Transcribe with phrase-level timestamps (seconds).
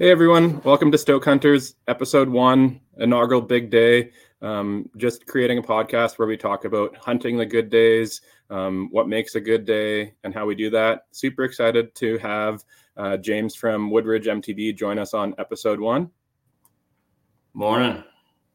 [0.00, 4.12] Hey everyone, welcome to Stoke Hunters, episode one, inaugural big day.
[4.40, 9.08] Um, just creating a podcast where we talk about hunting the good days, um, what
[9.08, 11.02] makes a good day, and how we do that.
[11.10, 12.64] Super excited to have
[12.96, 16.10] uh, James from Woodridge MTB join us on episode one.
[17.52, 18.02] Morning.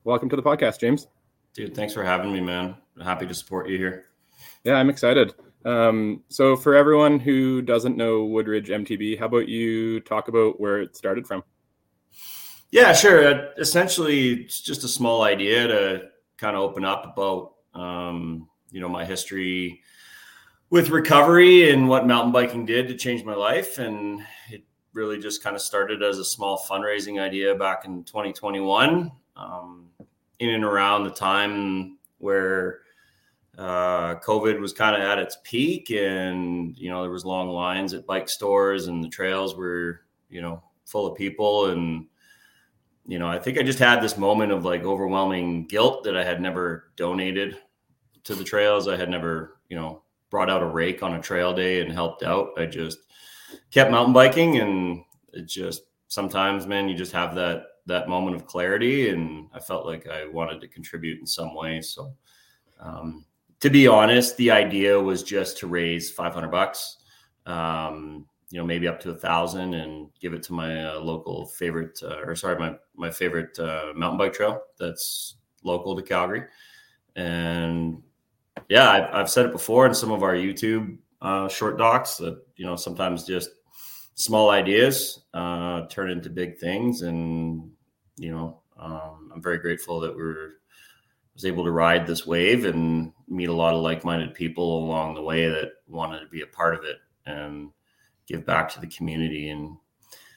[0.04, 1.06] Welcome to the podcast, James.
[1.54, 2.76] Dude, thanks for having me, man.
[3.04, 4.06] happy to support you here.
[4.64, 5.36] Yeah, I'm excited.
[5.66, 10.80] Um, so, for everyone who doesn't know Woodridge MTB, how about you talk about where
[10.80, 11.44] it started from?
[12.72, 13.28] Yeah, sure.
[13.28, 16.02] Uh, essentially, it's just a small idea to
[16.38, 19.82] kind of open up about, um, you know, my history
[20.70, 23.78] with recovery and what mountain biking did to change my life.
[23.78, 24.22] And
[24.52, 24.64] it
[24.94, 29.88] really just kind of started as a small fundraising idea back in 2021, um,
[30.40, 32.82] in and around the time where
[33.58, 37.94] uh, COVID was kind of at its peak, and you know there was long lines
[37.94, 42.06] at bike stores, and the trails were you know full of people, and
[43.06, 46.24] you know I think I just had this moment of like overwhelming guilt that I
[46.24, 47.58] had never donated
[48.26, 48.88] to the trails.
[48.88, 52.24] I had never you know brought out a rake on a trail day and helped
[52.24, 52.50] out.
[52.58, 53.00] I just
[53.72, 58.48] kept mountain biking, and it just sometimes, man, you just have that that moment of
[58.48, 62.14] clarity, and I felt like I wanted to contribute in some way, so.
[62.78, 63.26] Um,
[63.66, 66.98] to be honest, the idea was just to raise 500 bucks,
[67.48, 71.48] um, you know, maybe up to a thousand and give it to my uh, local
[71.48, 76.44] favorite, uh, or sorry, my, my favorite uh, mountain bike trail that's local to Calgary.
[77.16, 78.04] And
[78.70, 82.40] yeah, I've, I've said it before in some of our YouTube uh, short docs that,
[82.58, 83.50] you know, sometimes just
[84.14, 87.02] small ideas uh, turn into big things.
[87.02, 87.72] And,
[88.16, 90.52] you know, um, I'm very grateful that we're,
[91.36, 95.22] was able to ride this wave and meet a lot of like-minded people along the
[95.22, 97.70] way that wanted to be a part of it and
[98.26, 99.50] give back to the community.
[99.50, 99.78] And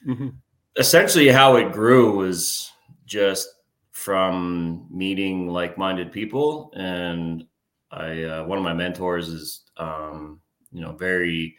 [0.05, 0.29] mm-hmm.
[0.77, 2.71] essentially how it grew was
[3.05, 3.47] just
[3.91, 6.71] from meeting like-minded people.
[6.75, 7.45] And
[7.91, 10.39] i uh, one of my mentors is um,
[10.71, 11.55] you know very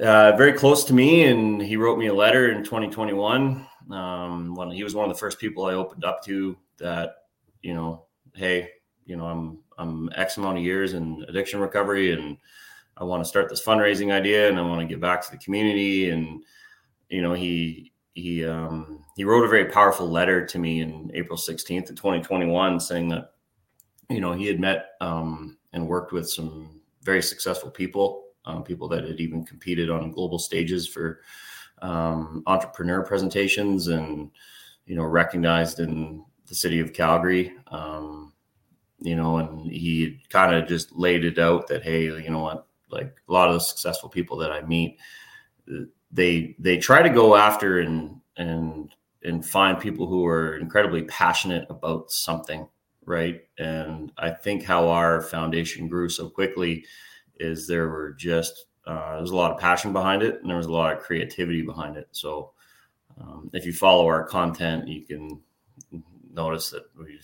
[0.00, 4.70] uh, very close to me and he wrote me a letter in 2021 um, when
[4.70, 7.24] he was one of the first people i opened up to that
[7.62, 8.04] you know
[8.34, 8.70] hey,
[9.06, 12.36] you know, I'm I'm X amount of years in addiction recovery, and
[12.96, 15.38] I want to start this fundraising idea, and I want to give back to the
[15.38, 16.10] community.
[16.10, 16.44] And
[17.08, 21.38] you know, he he um, he wrote a very powerful letter to me in April
[21.38, 23.32] 16th of 2021, saying that
[24.08, 28.88] you know he had met um, and worked with some very successful people, um, people
[28.88, 31.20] that had even competed on global stages for
[31.82, 34.30] um, entrepreneur presentations, and
[34.86, 37.54] you know recognized in the city of Calgary.
[37.68, 38.34] Um,
[38.98, 42.66] you know, and he kind of just laid it out that hey, you know what,
[42.90, 44.98] like a lot of the successful people that I meet,
[46.10, 51.66] they they try to go after and and and find people who are incredibly passionate
[51.70, 52.68] about something,
[53.06, 53.42] right?
[53.58, 56.84] And I think how our foundation grew so quickly
[57.38, 60.66] is there were just uh, there's a lot of passion behind it, and there was
[60.66, 62.08] a lot of creativity behind it.
[62.10, 62.52] So
[63.20, 65.40] um, if you follow our content, you can
[66.32, 67.18] notice that we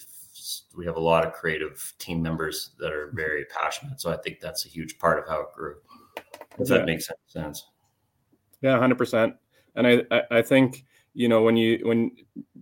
[0.77, 4.01] we have a lot of creative team members that are very passionate.
[4.01, 5.77] So I think that's a huge part of how it grew.
[6.59, 6.79] If yeah.
[6.79, 7.67] that makes sense.
[8.61, 9.35] Yeah, hundred percent.
[9.75, 10.85] And I, I I think
[11.15, 12.13] you know when you when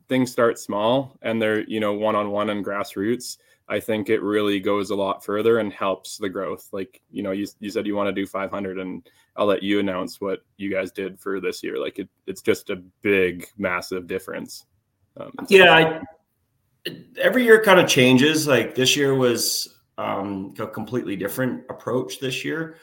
[0.09, 3.39] things start small and they're you know one on one and grassroots,
[3.69, 6.69] I think it really goes a lot further and helps the growth.
[6.73, 9.81] Like you know you you said you want to do 500 and I'll let you
[9.81, 11.79] announce what you guys did for this year.
[11.79, 14.67] Like it, it's just a big, massive difference.
[15.17, 16.01] Um, yeah, I,
[17.19, 18.47] every year kind of changes.
[18.47, 22.77] Like this year was um, a completely different approach this year,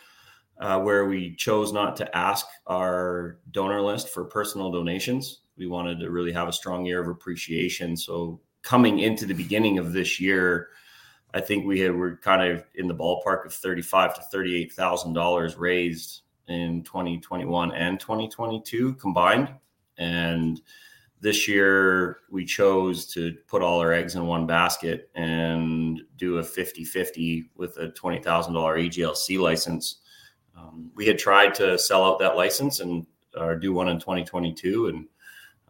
[0.59, 5.41] uh, where we chose not to ask our donor list for personal donations.
[5.57, 7.95] We wanted to really have a strong year of appreciation.
[7.95, 10.69] So coming into the beginning of this year,
[11.33, 15.13] I think we had were kind of in the ballpark of thirty-five to thirty-eight thousand
[15.13, 19.53] dollars raised in 2021 and 2022 combined,
[19.97, 20.59] and
[21.21, 26.43] this year we chose to put all our eggs in one basket and do a
[26.43, 29.97] 50-50 with a $20,000 AGLC license.
[30.57, 33.05] Um, we had tried to sell out that license and
[33.37, 34.87] uh, do one in 2022.
[34.87, 35.07] And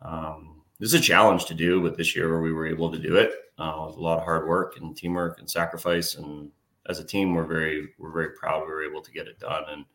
[0.01, 3.17] um, this is a challenge to do, but this year we were able to do
[3.17, 3.33] it.
[3.59, 6.15] Uh, a lot of hard work and teamwork and sacrifice.
[6.15, 6.49] And
[6.87, 9.63] as a team, we're very, we're very proud we were able to get it done
[9.69, 9.85] and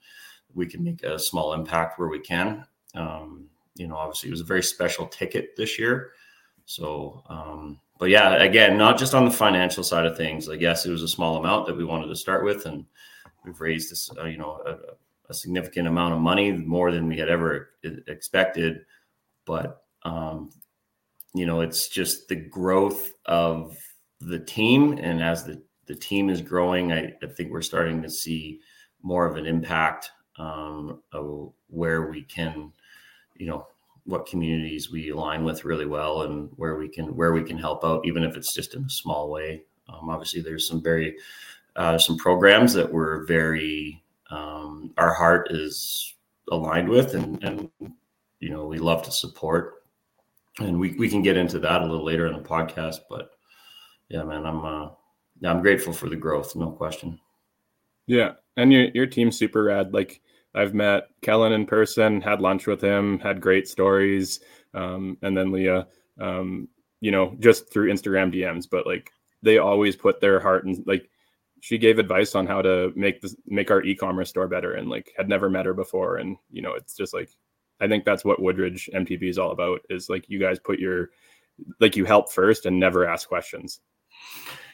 [0.54, 2.66] we can make a small impact where we can.
[2.94, 6.12] Um, you know, obviously it was a very special ticket this year.
[6.64, 10.49] So, um, but yeah, again, not just on the financial side of things.
[10.49, 12.84] Like, yes, it was a small amount that we wanted to start with, and
[13.44, 17.17] we've raised this, uh, you know, a, a, significant amount of money, more than we
[17.17, 17.70] had ever
[18.06, 18.84] expected.
[19.44, 20.50] But Um,
[21.34, 23.76] you know, it's just the growth of
[24.20, 28.11] the team, and as the the team is growing, I, I think we're starting to
[28.11, 28.61] see
[29.02, 32.73] more of an impact um, of where we can,
[33.38, 33.66] you know,
[34.04, 37.84] what communities we align with really well, and where we can where we can help
[37.84, 39.62] out, even if it's just in a small way.
[39.88, 41.16] Um, obviously, there's some very
[41.76, 46.14] uh, some programs that we're very um, our heart is
[46.50, 47.70] aligned with, and and
[48.40, 49.84] you know we love to support,
[50.58, 53.00] and we we can get into that a little later in the podcast.
[53.10, 53.30] But
[54.08, 54.88] yeah, man, I'm uh,
[55.44, 57.18] I'm grateful for the growth, no question.
[58.06, 59.92] Yeah, and your your team's super rad.
[59.92, 60.20] Like
[60.56, 64.40] I've met Kellen in person, had lunch with him, had great stories,
[64.74, 65.86] um, and then Leah,
[66.20, 66.68] um,
[67.00, 68.66] you know, just through Instagram DMs.
[68.70, 69.12] But like
[69.42, 71.08] they always put their heart and like
[71.60, 75.12] she gave advice on how to make this make our e-commerce store better, and like
[75.16, 77.30] had never met her before, and you know, it's just like
[77.80, 79.80] I think that's what Woodridge MTB is all about.
[79.90, 81.10] Is like you guys put your
[81.80, 83.80] like you help first and never ask questions.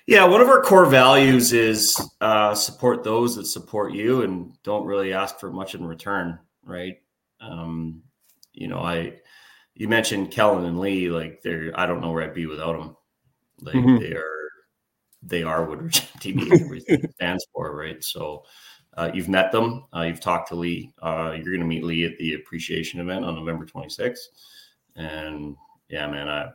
[0.06, 4.84] Yeah, one of our core values is uh, support those that support you and don't
[4.84, 6.96] really ask for much in return, right?
[7.40, 8.02] Um,
[8.52, 9.20] you know, I
[9.74, 12.96] you mentioned Kellen and Lee, like they're I don't know where I'd be without them.
[13.60, 14.02] Like mm-hmm.
[14.02, 14.48] they are
[15.22, 18.02] they are Woodridge MTB everything stands for, right?
[18.02, 18.44] So
[18.96, 20.92] uh, you've met them, uh, you've talked to Lee.
[21.00, 24.18] Uh, you're going to meet Lee at the appreciation event on November 26th,
[24.96, 25.56] and
[25.88, 26.50] yeah, man, I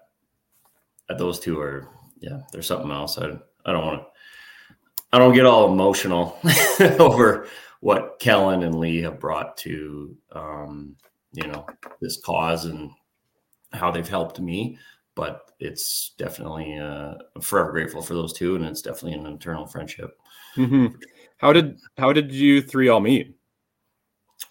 [1.18, 1.88] those two are
[2.19, 3.18] yeah, there's something else.
[3.18, 4.08] I I don't want to.
[5.14, 6.38] I don't get all emotional
[7.00, 7.48] over
[7.80, 10.96] what Kellen and Lee have brought to um,
[11.34, 11.66] you know
[12.02, 12.92] this cause and
[13.74, 14.78] how they've helped me.
[15.16, 19.66] But it's definitely uh, I'm forever grateful for those two, and it's definitely an eternal
[19.66, 20.18] friendship.
[20.56, 20.96] Mm-hmm.
[21.38, 23.36] How did how did you three all meet?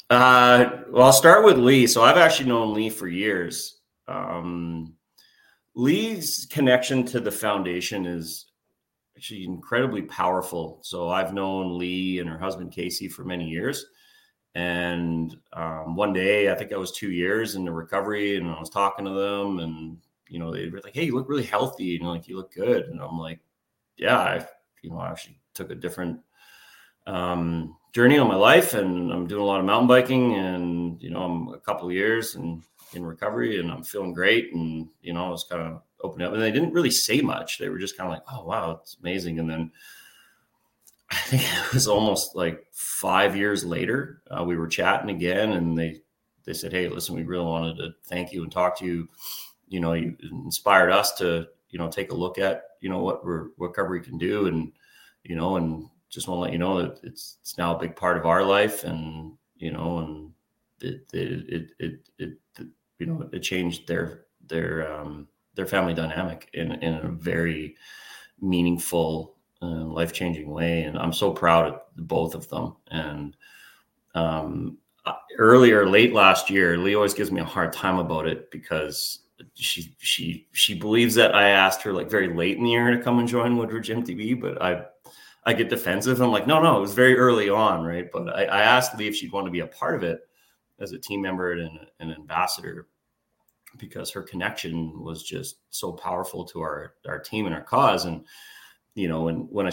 [0.08, 1.86] Uh, well, I'll start with Lee.
[1.86, 3.78] So I've actually known Lee for years.
[4.08, 4.95] Um,
[5.76, 8.46] Lee's connection to the foundation is
[9.14, 10.80] actually incredibly powerful.
[10.82, 13.84] So I've known Lee and her husband Casey for many years.
[14.54, 18.58] And um, one day, I think I was two years in the recovery, and I
[18.58, 21.96] was talking to them, and you know, they were like, "Hey, you look really healthy,
[21.96, 23.38] and like you look good." And I'm like,
[23.98, 24.46] "Yeah, I,
[24.80, 26.20] you know, I actually took a different
[27.06, 31.10] um, journey on my life, and I'm doing a lot of mountain biking, and you
[31.10, 32.62] know, I'm a couple of years, and
[32.94, 34.52] in recovery and I'm feeling great.
[34.52, 37.58] And, you know, I was kind of opening up and they didn't really say much.
[37.58, 39.38] They were just kind of like, oh, wow, it's amazing.
[39.38, 39.72] And then
[41.10, 45.78] I think it was almost like five years later, uh, we were chatting again and
[45.78, 46.00] they,
[46.44, 49.08] they said, Hey, listen, we really wanted to thank you and talk to you.
[49.68, 53.24] You know, you inspired us to, you know, take a look at, you know, what
[53.24, 54.46] we're, what recovery can do.
[54.46, 54.72] And,
[55.24, 57.96] you know, and just want to let you know that it's, it's now a big
[57.96, 60.32] part of our life and, you know, and
[60.80, 62.66] it, it, it, it, it
[62.98, 67.76] you know it changed their their um, their family dynamic in in a very
[68.40, 70.82] meaningful, uh, life changing way.
[70.82, 72.76] And I'm so proud of both of them.
[72.90, 73.36] And
[74.14, 78.50] um, uh, earlier, late last year, Lee always gives me a hard time about it
[78.50, 79.20] because
[79.54, 83.02] she she she believes that I asked her like very late in the year to
[83.02, 84.84] come and join Woodridge MTB, but I
[85.44, 86.20] I get defensive.
[86.20, 88.10] I'm like, no, no, it was very early on, right?
[88.10, 90.25] But I, I asked Lee if she'd want to be a part of it
[90.80, 92.86] as a team member and an ambassador
[93.78, 98.04] because her connection was just so powerful to our our team and our cause.
[98.04, 98.24] And
[98.94, 99.72] you know, when when I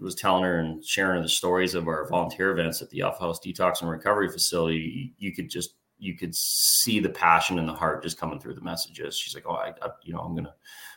[0.00, 3.40] was telling her and sharing the stories of our volunteer events at the Alpha House
[3.40, 8.02] Detox and Recovery Facility, you could just you could see the passion and the heart
[8.02, 9.16] just coming through the messages.
[9.16, 10.54] She's like, "Oh, I, I you know, I'm gonna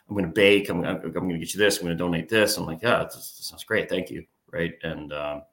[0.10, 0.70] I'm gonna bake.
[0.70, 1.78] I'm I'm gonna get you this.
[1.78, 3.90] I'm gonna donate this." I'm like, "Yeah, this, sounds great.
[3.90, 4.74] Thank you." Right.
[4.84, 5.44] And um,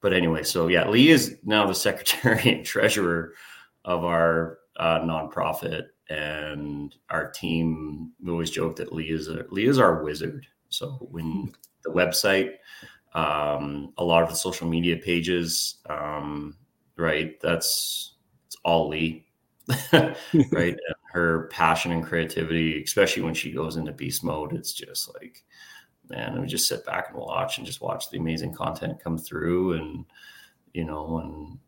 [0.00, 3.34] but anyway, so yeah, Lee is now the secretary and treasurer
[3.84, 8.12] of our uh, nonprofit, and our team.
[8.22, 10.46] We always joke that Lee is a, Lee is our wizard.
[10.68, 11.52] So when
[11.84, 12.54] the website,
[13.14, 16.56] um, a lot of the social media pages, um,
[16.96, 17.40] right?
[17.40, 18.14] That's
[18.46, 19.26] it's all Lee,
[19.92, 20.16] right?
[20.32, 20.78] and
[21.12, 25.44] her passion and creativity, especially when she goes into beast mode, it's just like
[26.08, 29.74] man, we just sit back and watch and just watch the amazing content come through.
[29.74, 30.04] And,
[30.72, 31.58] you know, and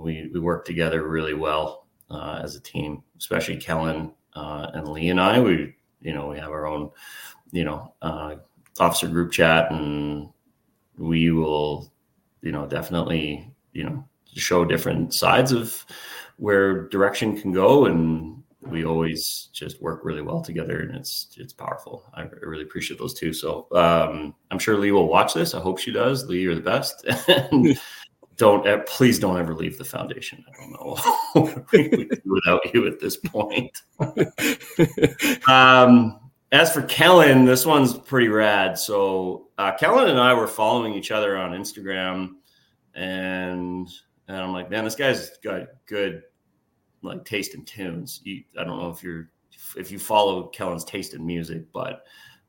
[0.00, 5.10] we, we work together really well uh, as a team, especially Kellen uh, and Lee
[5.10, 5.40] and I.
[5.40, 6.90] We, you know, we have our own,
[7.52, 8.36] you know, uh,
[8.78, 10.28] officer group chat and
[10.96, 11.92] we will,
[12.42, 15.84] you know, definitely, you know, show different sides of
[16.36, 21.52] where direction can go and we always just work really well together and it's it's
[21.52, 25.60] powerful i really appreciate those two so um, i'm sure lee will watch this i
[25.60, 27.78] hope she does lee you're the best and
[28.40, 30.42] don't please don't ever leave the foundation.
[30.48, 33.82] I don't know do without you at this point.
[35.46, 36.18] um,
[36.50, 38.78] as for Kellen, this one's pretty rad.
[38.78, 42.30] So uh, Kellen and I were following each other on Instagram,
[42.94, 43.86] and
[44.26, 46.22] and I'm like, man, this guy's got good
[47.02, 48.20] like taste in tunes.
[48.24, 49.30] You, I don't know if you're
[49.76, 52.04] if you follow Kellen's taste in music, but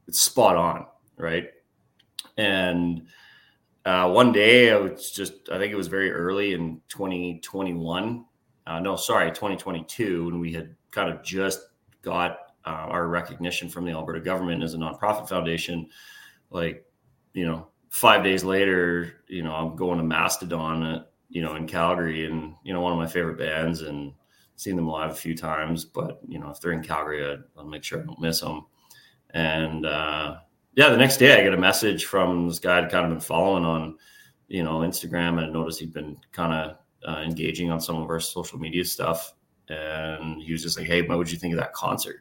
[0.08, 0.86] it's spot on,
[1.18, 1.50] right?
[2.38, 3.04] And
[3.86, 8.26] uh, one day I was just, I think it was very early in 2021.
[8.68, 11.60] Uh, no, sorry, 2022, when we had kind of just
[12.02, 15.90] got uh, our recognition from the Alberta government as a nonprofit foundation.
[16.52, 16.86] Like,
[17.34, 21.66] you know, five days later, you know, I'm going to Mastodon, at, you know, in
[21.66, 24.14] Calgary, and you know, one of my favorite bands, and
[24.62, 25.86] seen them live a few times.
[25.86, 28.66] But you know, if they're in Calgary, I'll make sure I don't miss them.
[29.32, 30.38] And uh,
[30.76, 33.20] yeah, the next day I get a message from this guy I'd kind of been
[33.20, 33.98] following on,
[34.48, 36.78] you know, Instagram and I noticed he'd been kind of
[37.08, 39.34] uh, engaging on some of our social media stuff.
[39.70, 42.18] And he was just like, Hey, what would you think of that concert?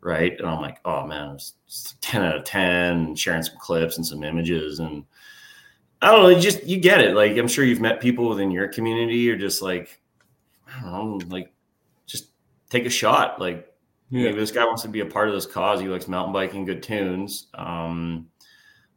[0.00, 0.38] Right.
[0.38, 4.06] And I'm like, Oh man, it was 10 out of 10, sharing some clips and
[4.06, 4.78] some images.
[4.78, 5.04] And
[6.00, 7.16] I don't know, you just, you get it.
[7.16, 10.00] Like, I'm sure you've met people within your community or just like,
[10.66, 11.52] I don't know, like
[12.72, 13.38] take a shot.
[13.38, 13.68] Like,
[14.08, 14.24] yeah.
[14.24, 15.80] Maybe this guy wants to be a part of this cause.
[15.80, 17.46] He likes mountain biking, good tunes.
[17.54, 18.28] Um,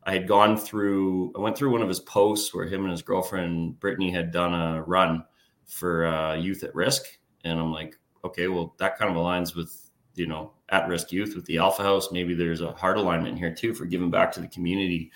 [0.04, 3.02] I had gone through, I went through one of his posts where him and his
[3.02, 5.24] girlfriend Brittany had done a run
[5.68, 7.06] for uh, youth at risk,
[7.44, 11.36] and I'm like, okay, well, that kind of aligns with you know at risk youth
[11.36, 12.12] with the Alpha House.
[12.12, 15.12] Maybe there's a heart alignment here too for giving back to the community.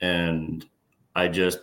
[0.00, 0.64] And
[1.14, 1.58] I just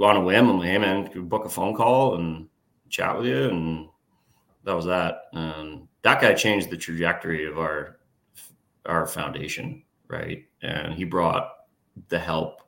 [0.00, 2.48] on a whim, I'm like, hey man, book a phone call and
[2.88, 3.88] chat with you, and
[4.68, 5.22] that was that.
[5.32, 7.98] And that guy changed the trajectory of our
[8.84, 10.44] our foundation, right?
[10.62, 11.52] And he brought
[12.08, 12.60] the help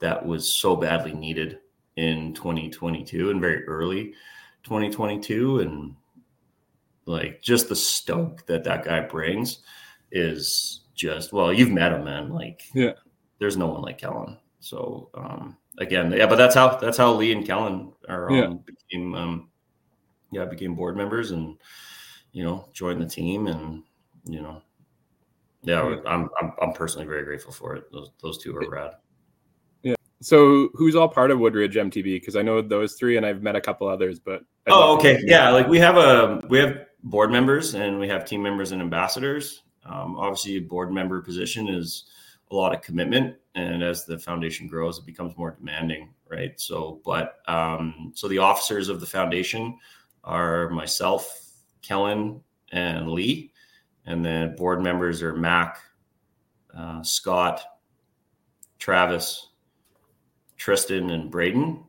[0.00, 1.60] that was so badly needed
[1.96, 4.12] in 2022 and very early
[4.64, 5.94] 2022 and
[7.06, 9.60] like just the stoke that that guy brings
[10.10, 12.30] is just well you've met him man.
[12.30, 12.92] Like yeah.
[13.38, 14.38] there's no one like kellen.
[14.58, 19.14] So um again yeah but that's how that's how lee and kellen are um, became
[19.14, 19.48] um
[20.32, 21.56] yeah became board members and
[22.34, 23.82] you know, join the team and,
[24.26, 24.60] you know,
[25.62, 27.90] yeah, I'm, I'm, I'm personally very grateful for it.
[27.90, 28.90] Those, those two are rad.
[29.82, 29.94] Yeah.
[30.20, 32.22] So who's all part of Woodridge MTB?
[32.22, 34.42] Cause I know those three and I've met a couple others, but.
[34.66, 35.20] I'd oh, okay.
[35.24, 35.48] Yeah.
[35.50, 39.62] Like we have a, we have board members and we have team members and ambassadors.
[39.86, 42.06] Um, obviously board member position is
[42.50, 43.36] a lot of commitment.
[43.54, 46.12] And as the foundation grows, it becomes more demanding.
[46.28, 46.60] Right.
[46.60, 49.78] So, but, um, so the officers of the foundation
[50.24, 51.50] are myself,
[51.82, 52.40] Kellen
[52.72, 53.52] and Lee.
[54.06, 55.78] And then board members are Mac,
[56.76, 57.62] uh, Scott,
[58.78, 59.48] Travis,
[60.56, 61.84] Tristan, and Braden.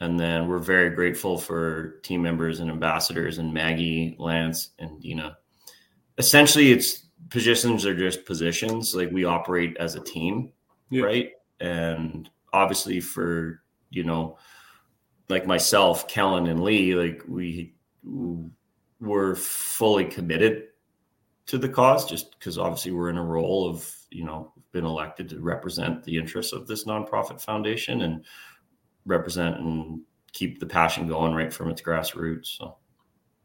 [0.00, 5.38] And then we're very grateful for team members and ambassadors and Maggie, Lance, and Dina.
[6.18, 8.94] Essentially, it's positions are just positions.
[8.94, 10.52] Like we operate as a team,
[10.90, 11.04] yeah.
[11.04, 11.30] right?
[11.60, 14.36] And obviously, for you know,
[15.28, 17.73] like myself, Kellen, and Lee, like we
[18.04, 20.68] we're fully committed
[21.46, 25.28] to the cause just because obviously we're in a role of you know been elected
[25.28, 28.24] to represent the interests of this nonprofit foundation and
[29.04, 30.00] represent and
[30.32, 32.76] keep the passion going right from its grassroots so.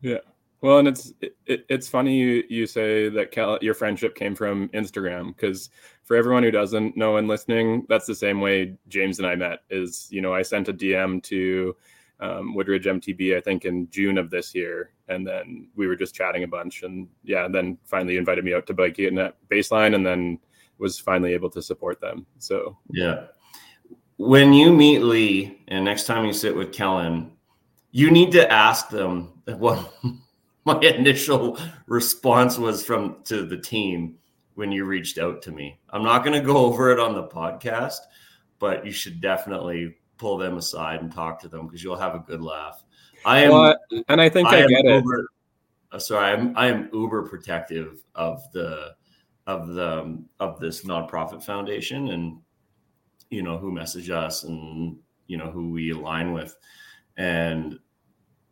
[0.02, 0.20] Yeah.
[0.62, 4.70] Well and it's it, it's funny you, you say that Kellen, your friendship came from
[4.70, 5.70] instagram because
[6.04, 9.60] for everyone who doesn't know and listening that's the same way james and i met
[9.70, 11.76] is you know i sent a dm to
[12.20, 14.92] um, Woodridge MTB, I think in June of this year.
[15.08, 16.84] And then we were just chatting a bunch.
[16.84, 20.40] And yeah, then finally invited me out to bike in at baseline and then
[20.78, 22.26] was finally able to support them.
[22.38, 23.26] So, yeah.
[24.18, 27.32] When you meet Lee and next time you sit with Kellen,
[27.92, 29.94] you need to ask them what
[30.66, 31.58] my initial
[31.88, 34.16] response was from to the team
[34.56, 35.80] when you reached out to me.
[35.90, 38.00] I'm not going to go over it on the podcast,
[38.60, 42.20] but you should definitely pull them aside and talk to them because you'll have a
[42.20, 42.84] good laugh.
[43.26, 43.76] I am, well,
[44.08, 45.26] and I think I, I get uber, it.
[45.92, 48.94] Uh, sorry, I'm I am uber protective of the
[49.48, 52.38] of the um, of this nonprofit foundation and
[53.32, 54.98] you know who message us and
[55.28, 56.56] you know who we align with
[57.18, 57.80] and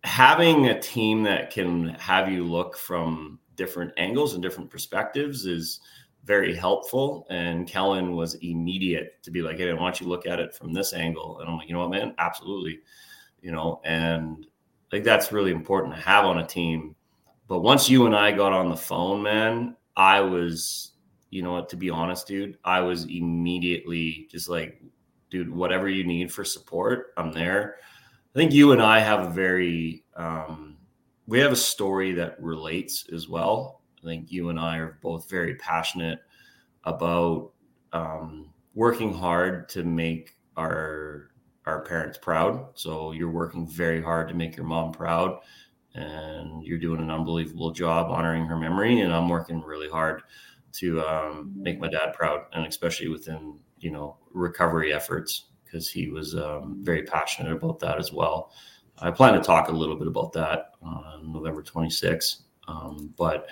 [0.03, 5.79] having a team that can have you look from different angles and different perspectives is
[6.27, 7.25] very helpful.
[7.29, 10.53] And Kellen was immediate to be like, Hey, I want you to look at it
[10.53, 11.39] from this angle.
[11.39, 12.13] And I'm like, you know what, man?
[12.17, 12.81] Absolutely.
[13.41, 14.45] You know, and
[14.91, 16.95] like that's really important to have on a team.
[17.47, 20.91] But once you and I got on the phone, man, I was,
[21.29, 24.81] you know what, to be honest, dude, I was immediately just like,
[25.29, 27.77] dude, whatever you need for support, I'm there.
[28.35, 30.77] I think you and I have a very um,
[31.25, 33.76] we have a story that relates as well.
[34.01, 36.19] I think you and I are both very passionate
[36.83, 37.51] about
[37.93, 41.31] um, working hard to make our
[41.65, 42.65] our parents proud.
[42.75, 45.39] So you're working very hard to make your mom proud,
[45.93, 49.01] and you're doing an unbelievable job honoring her memory.
[49.01, 50.23] And I'm working really hard
[50.73, 56.09] to um, make my dad proud, and especially within you know recovery efforts because he
[56.09, 58.51] was um, very passionate about that as well.
[58.99, 62.41] I plan to talk a little bit about that on November 26th.
[62.67, 63.47] Um, but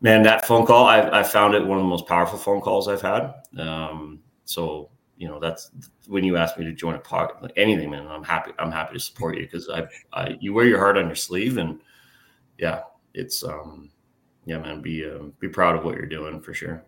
[0.00, 2.88] man, that phone call, I, I, found it one of the most powerful phone calls
[2.88, 3.34] I've had.
[3.58, 5.70] Um, so, you know, that's
[6.06, 8.52] when you asked me to join a pod, like anything, man, I'm happy.
[8.58, 11.58] I'm happy to support you because I, I, you wear your heart on your sleeve
[11.58, 11.80] and
[12.58, 12.82] yeah,
[13.14, 13.90] it's, um,
[14.46, 16.82] yeah, man, be, uh, be proud of what you're doing for sure.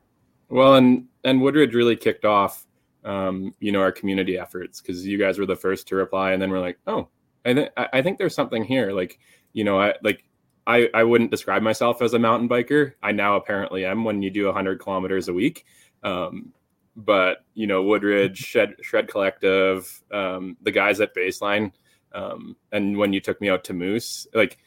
[0.48, 2.66] Well, and, and Woodridge really kicked off,
[3.04, 6.32] um, you know, our community efforts because you guys were the first to reply.
[6.32, 7.08] And then we're like, oh,
[7.44, 8.92] I think I think there's something here.
[8.92, 9.18] Like,
[9.52, 10.24] you know, I like
[10.66, 12.92] I I wouldn't describe myself as a mountain biker.
[13.02, 15.64] I now apparently am when you do 100 kilometers a week.
[16.02, 16.52] Um,
[16.96, 21.72] but you know, Woodridge, Shred, Shred Collective, um, the guys at Baseline,
[22.14, 24.58] um, and when you took me out to Moose, like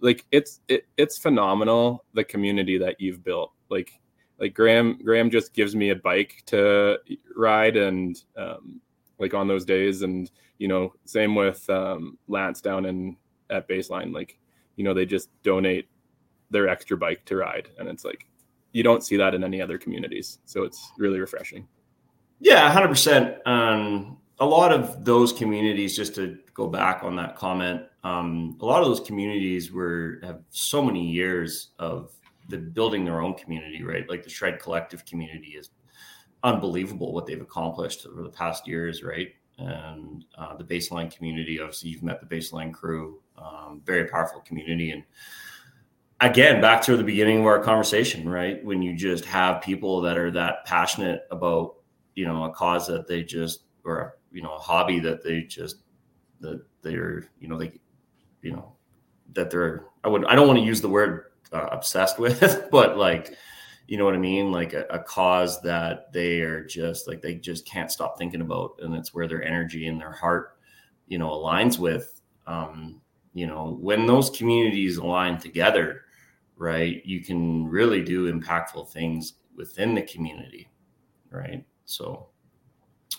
[0.00, 3.52] like it's it, it's phenomenal the community that you've built.
[3.68, 4.00] Like
[4.38, 6.98] like Graham Graham just gives me a bike to
[7.36, 8.80] ride and um,
[9.18, 13.16] like on those days and you know same with um, lance down in
[13.50, 14.38] at baseline like
[14.76, 15.88] you know they just donate
[16.50, 17.68] their extra bike to ride.
[17.78, 18.26] And it's like
[18.72, 20.38] you don't see that in any other communities.
[20.44, 21.66] So it's really refreshing.
[22.40, 27.82] Yeah 100% um, a lot of those communities just to go back on that comment
[28.02, 32.12] um, a lot of those communities were have so many years of
[32.48, 34.08] the building their own community right?
[34.08, 35.70] Like the shred collective community is
[36.42, 39.28] unbelievable what they've accomplished over the past years, right?
[39.58, 44.90] And uh, the baseline community, obviously, you've met the baseline crew, um, very powerful community.
[44.90, 45.04] And
[46.20, 48.64] again, back to the beginning of our conversation, right?
[48.64, 51.76] When you just have people that are that passionate about,
[52.14, 55.78] you know, a cause that they just, or, you know, a hobby that they just,
[56.40, 57.72] that they're, you know, they,
[58.42, 58.72] you know,
[59.34, 62.96] that they're, I would, I don't want to use the word uh, obsessed with, but
[62.96, 63.36] like,
[63.88, 64.50] you know what I mean?
[64.52, 68.76] Like a, a, cause that they are just like they just can't stop thinking about,
[68.80, 70.56] and it's where their energy and their heart,
[71.08, 72.22] you know, aligns with.
[72.46, 73.01] Um,
[73.34, 76.02] you know, when those communities align together,
[76.56, 80.68] right, you can really do impactful things within the community,
[81.30, 81.64] right?
[81.84, 82.28] So,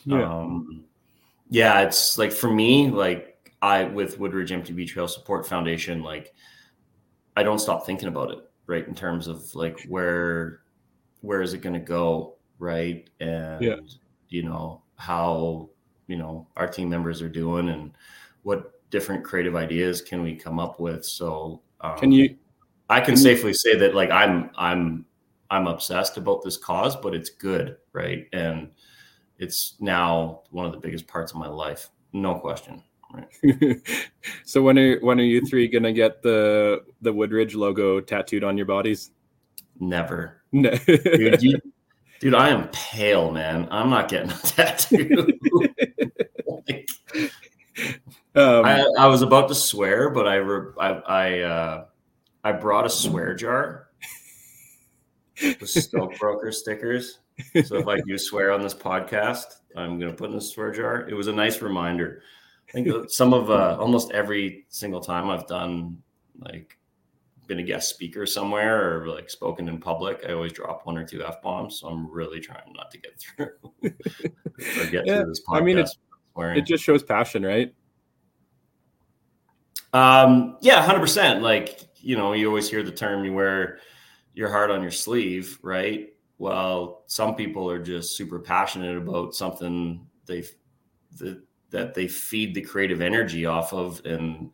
[0.06, 0.86] yeah, um,
[1.50, 6.34] yeah, it's like for me, like I with Woodridge MTB Trail Support Foundation, like
[7.36, 10.62] I don't stop thinking about it right in terms of like where
[11.22, 13.76] where is it going to go right and yeah.
[14.30, 15.70] you know how
[16.08, 17.92] you know our team members are doing and
[18.44, 22.36] what different creative ideas can we come up with so um, can you
[22.92, 25.04] i can, can safely you, say that like i'm i'm
[25.50, 28.70] i'm obsessed about this cause but it's good right and
[29.40, 33.80] it's now one of the biggest parts of my life no question Right.
[34.44, 38.58] so when are when are you three gonna get the the Woodridge logo tattooed on
[38.58, 39.12] your bodies?
[39.80, 40.42] Never.
[40.52, 40.72] No.
[40.88, 41.60] dude, you,
[42.20, 43.68] dude, I am pale, man.
[43.70, 45.28] I'm not getting a tattoo.
[48.36, 50.38] Um, I, I, was about to swear, but I
[50.80, 51.86] I I, uh,
[52.44, 53.90] I brought a swear jar
[55.42, 57.20] with stockbroker stickers.
[57.66, 61.08] So if I do swear on this podcast, I'm gonna put in a swear jar.
[61.08, 62.22] It was a nice reminder.
[62.70, 66.02] I think some of uh, almost every single time I've done
[66.40, 66.78] like
[67.48, 71.06] been a guest speaker somewhere or like spoken in public, I always drop one or
[71.06, 71.80] two f bombs.
[71.80, 73.50] So I'm really trying not to get through
[73.84, 75.58] or get yeah, through this podcast.
[75.58, 75.98] I mean, it's,
[76.38, 77.74] it just shows passion, right?
[79.94, 81.42] Um, yeah, hundred percent.
[81.42, 83.80] Like you know, you always hear the term "you wear
[84.34, 86.10] your heart on your sleeve," right?
[86.40, 90.44] Well, some people are just super passionate about something they
[91.18, 94.52] that that they feed the creative energy off of, and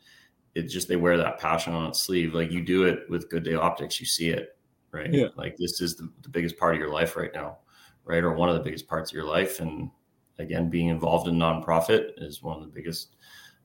[0.56, 2.34] it just they wear that passion on its sleeve.
[2.34, 4.58] Like you do it with Good Day Optics, you see it,
[4.92, 5.14] right?
[5.14, 5.28] Yeah.
[5.36, 7.60] Like this is the, the biggest part of your life right now,
[8.04, 8.24] right?
[8.24, 9.60] Or one of the biggest parts of your life.
[9.60, 9.90] And
[10.38, 13.16] again, being involved in nonprofit is one of the biggest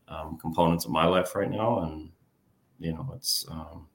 [0.09, 1.81] um, components of my life right now.
[1.81, 2.11] And
[2.79, 3.87] you know, it's um,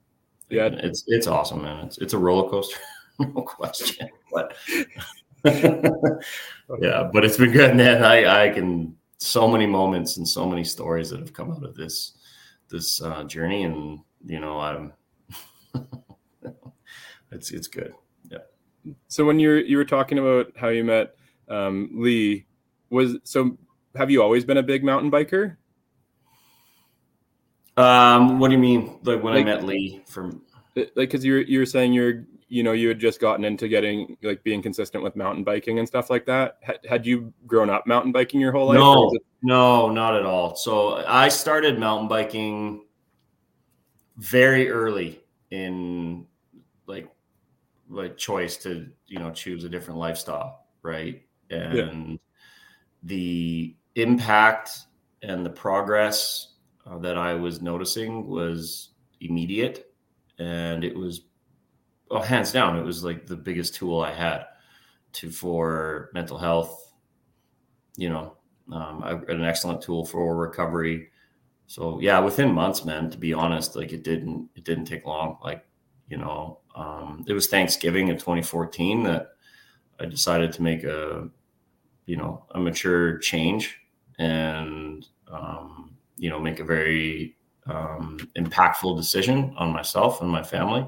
[0.49, 1.85] yeah, it's it's awesome, man.
[1.85, 2.77] It's it's a roller coaster,
[3.19, 4.09] no question.
[4.31, 4.55] But
[5.45, 8.03] yeah, but it's been good, man.
[8.03, 11.75] I I can so many moments and so many stories that have come out of
[11.75, 12.13] this
[12.69, 14.93] this uh, journey, and you know, I'm
[17.31, 17.93] it's it's good.
[18.29, 18.39] Yeah.
[19.07, 21.15] So when you're you were talking about how you met
[21.49, 22.45] um, Lee,
[22.89, 23.57] was so
[23.95, 25.57] have you always been a big mountain biker?
[27.79, 28.99] Um, what do you mean?
[29.03, 30.41] Like when like, I met Lee from
[30.75, 34.43] like because you're you're saying you're you know you had just gotten into getting like
[34.43, 36.57] being consistent with mountain biking and stuff like that.
[36.61, 38.77] Had, had you grown up mountain biking your whole life?
[38.77, 40.55] No, it- no, not at all.
[40.57, 42.85] So I started mountain biking
[44.17, 46.27] very early in
[46.85, 47.07] like
[47.89, 51.21] like choice to you know choose a different lifestyle, right?
[51.49, 52.17] And yeah.
[53.03, 54.71] the impact
[55.21, 56.48] and the progress
[56.89, 58.89] uh, that I was noticing was
[59.21, 59.93] immediate,
[60.39, 61.21] and it was
[62.09, 64.45] well, hands down, it was like the biggest tool I had
[65.13, 66.91] to for mental health.
[67.95, 68.37] You know,
[68.71, 71.09] um, I, an excellent tool for recovery.
[71.67, 73.09] So yeah, within months, man.
[73.11, 75.37] To be honest, like it didn't it didn't take long.
[75.43, 75.65] Like
[76.09, 79.33] you know, um, it was Thanksgiving in 2014 that
[79.99, 81.29] I decided to make a
[82.05, 83.79] you know a mature change
[84.17, 85.78] and um,
[86.19, 90.87] you know make a very um, impactful decision on myself and my family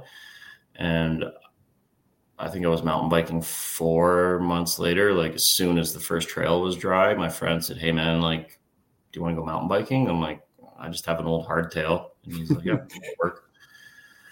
[0.76, 1.26] and
[2.42, 5.14] I think I was mountain biking four months later.
[5.14, 8.60] Like as soon as the first trail was dry, my friend said, "Hey man, like,
[9.12, 10.42] do you want to go mountain biking?" I'm like,
[10.80, 12.78] "I just have an old hardtail," and he's like, "Yeah,
[13.20, 13.44] work."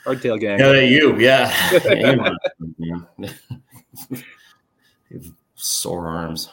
[0.05, 0.57] Hardtail gang.
[0.57, 1.19] Yeah, you.
[1.19, 1.53] Yeah.
[2.79, 3.29] yeah.
[5.53, 6.49] Sore arms,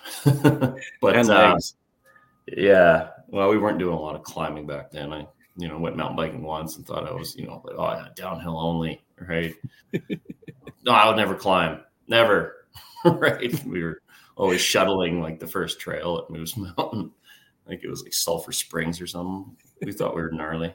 [1.00, 1.58] but uh,
[2.54, 3.10] yeah.
[3.28, 5.12] Well, we weren't doing a lot of climbing back then.
[5.12, 7.92] I, you know, went mountain biking once and thought I was, you know, like, oh
[7.92, 9.54] yeah, downhill only right?
[10.84, 12.66] no, I would never climb, never.
[13.04, 13.64] right?
[13.64, 14.02] We were
[14.36, 17.12] always shuttling like the first trail at Moose Mountain.
[17.66, 19.56] I think it was like Sulphur Springs or something.
[19.82, 20.74] We thought we were gnarly.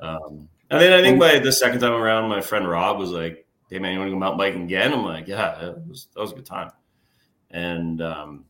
[0.00, 3.46] um, and then I think by the second time around, my friend Rob was like,
[3.68, 6.20] "Hey man, you want to go mountain biking again?" I'm like, "Yeah, that was that
[6.20, 6.70] was a good time."
[7.50, 8.44] And um,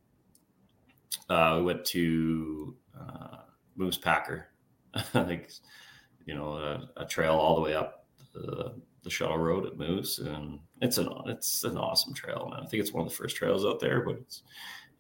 [1.29, 3.39] uh, we went to uh,
[3.77, 4.49] Moose Packer.
[5.13, 5.49] Think
[6.27, 10.19] you know, a, a trail all the way up the, the, shuttle road at Moose,
[10.19, 12.61] and it's an it's an awesome trail, man.
[12.63, 14.43] I think it's one of the first trails out there, but it's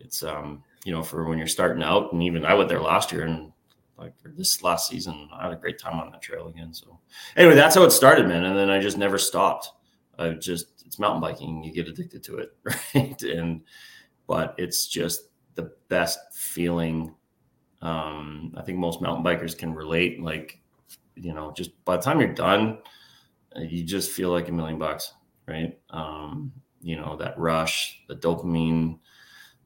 [0.00, 3.12] it's um you know for when you're starting out, and even I went there last
[3.12, 3.52] year, and
[3.96, 6.74] like this last season, I had a great time on that trail again.
[6.74, 6.98] So
[7.36, 9.70] anyway, that's how it started, man, and then I just never stopped.
[10.18, 12.56] I just it's mountain biking, you get addicted to it,
[12.94, 13.22] right?
[13.22, 13.62] And
[14.26, 17.14] but it's just the best feeling.
[17.80, 20.22] Um, I think most mountain bikers can relate.
[20.22, 20.60] Like
[21.14, 22.78] you know, just by the time you're done,
[23.56, 25.12] you just feel like a million bucks,
[25.46, 25.78] right?
[25.90, 28.98] Um, you know, that rush, the dopamine,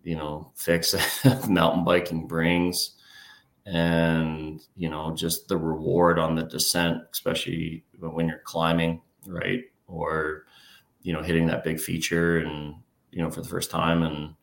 [0.03, 2.93] you know, fix that mountain biking brings,
[3.65, 9.65] and, you know, just the reward on the descent, especially when you're climbing, right?
[9.89, 10.45] Or,
[11.03, 12.77] you know, hitting that big feature and,
[13.11, 14.35] you know, for the first time and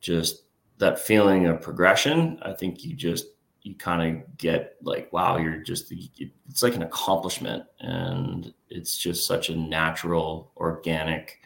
[0.00, 0.44] just
[0.78, 2.38] that feeling of progression.
[2.42, 3.26] I think you just
[3.62, 7.64] you kind of get like, wow, you're just, it's like an accomplishment.
[7.80, 11.40] And it's just such a natural, organic,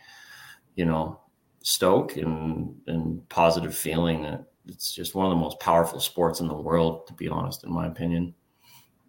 [0.76, 1.18] you know,
[1.62, 6.46] stoke and, and positive feeling that it's just one of the most powerful sports in
[6.46, 8.34] the world, to be honest, in my opinion.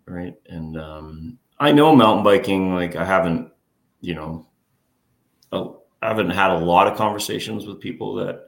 [0.07, 0.35] Right.
[0.47, 3.51] And um, I know mountain biking, like I haven't,
[4.01, 4.47] you know,
[5.51, 8.47] I haven't had a lot of conversations with people that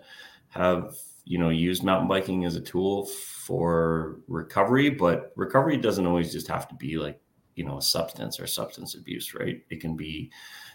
[0.50, 6.32] have, you know, used mountain biking as a tool for recovery, but recovery doesn't always
[6.32, 7.20] just have to be like,
[7.56, 9.62] you know, a substance or substance abuse, right?
[9.70, 10.32] It can be,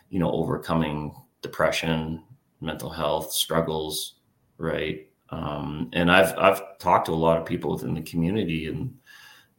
[0.08, 2.24] you know, overcoming depression,
[2.60, 4.16] mental health struggles,
[4.58, 5.08] right?
[5.30, 8.92] Um, and I've I've talked to a lot of people within the community, and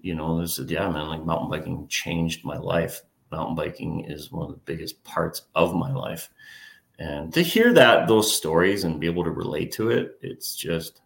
[0.02, 3.02] you know, they said, yeah, man, like mountain biking changed my life.
[3.32, 6.30] Mountain biking is one of the biggest parts of my life,
[7.02, 11.02] and to hear that those stories and be able to relate to it, it's just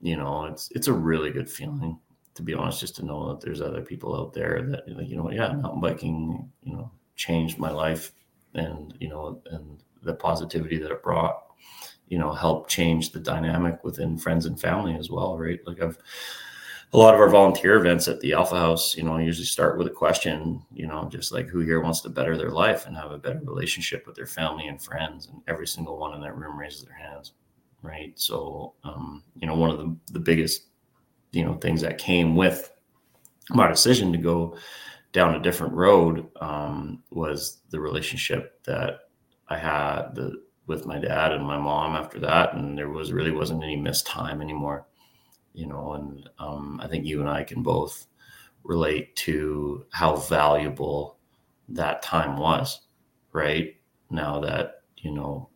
[0.00, 1.98] you know, it's it's a really good feeling
[2.36, 5.30] to be honest, just to know that there's other people out there that you know,
[5.30, 8.12] yeah, mountain biking, you know, changed my life,
[8.54, 11.46] and you know, and the positivity that it brought,
[12.08, 15.60] you know, helped change the dynamic within friends and family as well, right?
[15.66, 15.98] Like I've
[16.92, 19.86] a lot of our volunteer events at the Alpha House, you know, usually start with
[19.86, 23.10] a question, you know, just like who here wants to better their life and have
[23.10, 26.58] a better relationship with their family and friends, and every single one in that room
[26.58, 27.32] raises their hands
[27.86, 28.12] right?
[28.16, 30.66] So, um, you know, one of the, the biggest,
[31.32, 32.72] you know, things that came with
[33.50, 34.56] my decision to go
[35.12, 39.00] down a different road um, was the relationship that
[39.48, 43.30] I had the, with my dad and my mom after that, and there was really
[43.30, 44.86] wasn't any missed time anymore,
[45.56, 45.94] you know.
[45.94, 48.06] And um, I think you and I can both
[48.62, 51.18] relate to how valuable
[51.68, 52.82] that time was,
[53.32, 53.74] right?
[54.10, 55.48] Now that you know,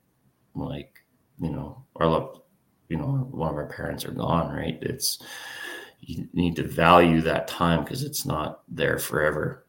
[0.54, 1.04] like
[1.40, 2.32] you know, our
[2.88, 4.78] you know, one of our parents are gone, right?
[4.82, 5.22] It's
[6.00, 9.66] you need to value that time because it's not there forever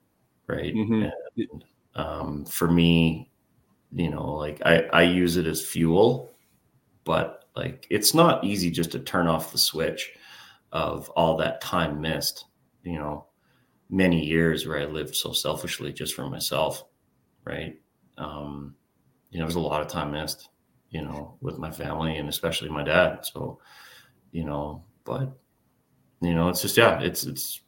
[0.47, 1.07] right mm-hmm.
[1.37, 1.65] and,
[1.95, 3.29] um, for me
[3.91, 6.31] you know like I, I use it as fuel
[7.03, 10.13] but like it's not easy just to turn off the switch
[10.71, 12.45] of all that time missed
[12.83, 13.25] you know
[13.89, 16.83] many years where i lived so selfishly just for myself
[17.45, 17.79] right?
[18.17, 18.75] Um
[19.29, 20.49] you know there's a lot of time missed
[20.89, 23.25] you know with my family and especially my dad.
[23.25, 23.59] So
[24.31, 25.31] you know but
[26.21, 27.61] you know it's just yeah it's it's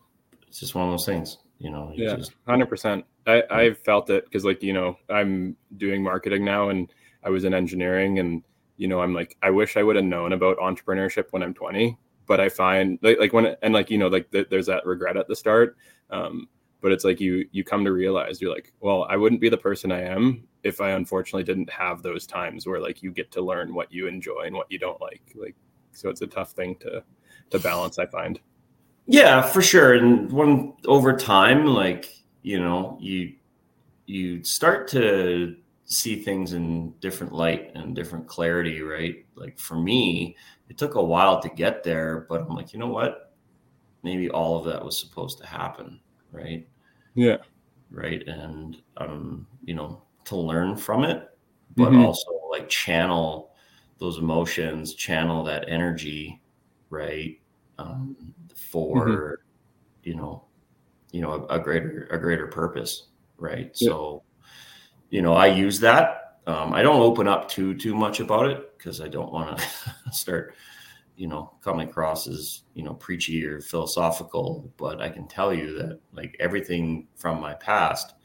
[0.48, 4.24] it's just one of those things you know you yeah 100% i i've felt it
[4.26, 8.44] because like you know i'm doing marketing now and i was in engineering and
[8.78, 11.98] you know i'm like i wish i would have known about entrepreneurship when i'm 20
[12.27, 15.17] but i find like, like when and like you know like th- there's that regret
[15.17, 15.77] at the start
[16.09, 16.47] um
[16.81, 19.57] but it's like you you come to realize you're like well i wouldn't be the
[19.57, 23.41] person i am if i unfortunately didn't have those times where like you get to
[23.41, 25.55] learn what you enjoy and what you don't like like
[25.91, 27.03] so it's a tough thing to
[27.49, 28.39] to balance i find.
[29.05, 33.33] Yeah for sure and when over time like you know you
[34.05, 35.55] you start to
[35.86, 40.36] see things in different light and different clarity right like for me
[40.69, 43.34] it took a while to get there but i'm like you know what
[44.02, 46.00] maybe all of that was supposed to happen
[46.32, 46.67] right
[47.15, 47.38] yeah
[47.91, 51.30] right and um you know to learn from it
[51.76, 52.06] but mm-hmm.
[52.06, 53.52] also like channel
[53.98, 56.41] those emotions channel that energy
[56.89, 57.39] right
[57.80, 58.15] um,
[58.56, 60.10] for mm-hmm.
[60.10, 60.43] you know
[61.12, 63.89] you know a, a, greater a greater purpose right yeah.
[63.89, 64.24] so
[65.13, 68.76] you know i use that um, i don't open up too too much about it
[68.76, 69.65] because i don't want to
[70.12, 70.56] start
[71.15, 75.78] you know coming across as you know preachy or philosophical but i can tell you
[75.78, 78.15] that like everything from my past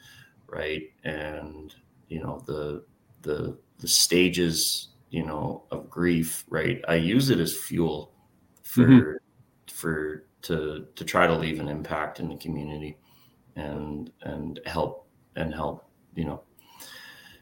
[0.47, 1.75] right and
[2.09, 2.83] you know the
[3.21, 8.15] the the stages you know of grief right i use it as fuel
[8.63, 9.17] for mm-hmm.
[9.71, 12.97] for to to try to leave an impact in the community
[13.57, 16.43] and and help and help you know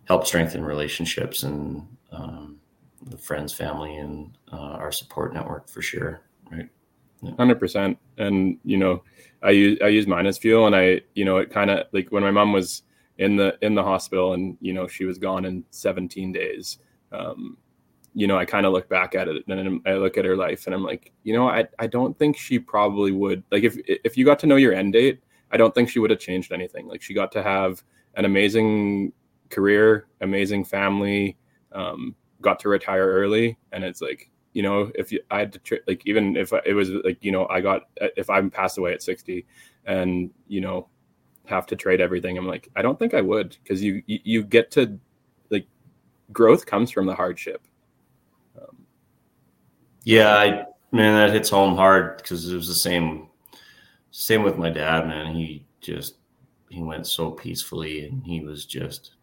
[0.07, 2.59] help strengthen relationships and um,
[3.07, 6.69] the friends family and uh, our support network for sure right
[7.39, 9.03] Hundred percent, and you know,
[9.43, 12.09] I use I use mine as fuel, and I you know it kind of like
[12.11, 12.83] when my mom was
[13.19, 16.79] in the in the hospital, and you know she was gone in 17 days.
[17.13, 17.57] Um,
[18.15, 20.65] you know, I kind of look back at it and I look at her life
[20.65, 24.17] and I'm like, you know, I, I don't think she probably would like if if
[24.17, 26.87] you got to know your end date, I don't think she would have changed anything.
[26.87, 27.83] Like she got to have
[28.15, 29.13] an amazing
[29.51, 31.37] career, amazing family,
[31.73, 35.59] um, got to retire early, and it's like, you know, if you, I had to
[35.61, 38.93] tra- like even if it was like you know I got if I'm passed away
[38.93, 39.45] at 60,
[39.85, 40.89] and you know
[41.47, 44.43] have to trade everything, I'm like I don't think I would because you, you you
[44.43, 44.99] get to
[45.51, 45.67] like
[46.33, 47.63] growth comes from the hardship
[50.07, 53.27] yeah, I, man, that hits home hard because it was the same,
[54.13, 55.09] same with my dad.
[55.09, 56.19] Man, he just
[56.71, 59.16] he went so peacefully, and he was just,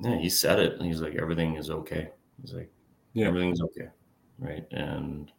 [0.00, 0.74] yeah, he said it.
[0.74, 2.10] And he's like, everything is okay.
[2.40, 2.70] He's like,
[3.12, 3.88] yeah, everything's okay,
[4.38, 4.66] right?
[4.72, 5.30] And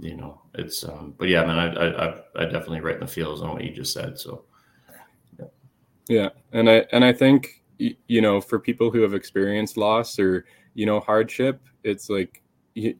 [0.00, 3.42] you know, it's, um, but yeah, man, I, I, I definitely right in the feels
[3.42, 4.18] on what you just said.
[4.18, 4.44] So,
[5.38, 5.46] yeah.
[6.08, 10.46] yeah, and I, and I think you know, for people who have experienced loss or
[10.74, 12.42] you know hardship, it's like
[12.74, 12.96] you,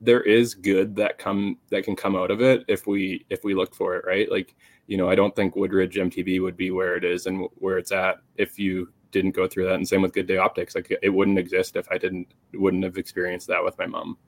[0.00, 3.54] there is good that come that can come out of it if we if we
[3.54, 4.54] look for it right like
[4.86, 7.92] you know i don't think woodridge mtb would be where it is and where it's
[7.92, 10.74] at if you didn't go through that and same with good day optics.
[10.74, 14.18] Like it wouldn't exist if i didn't wouldn't have experienced that with my mom.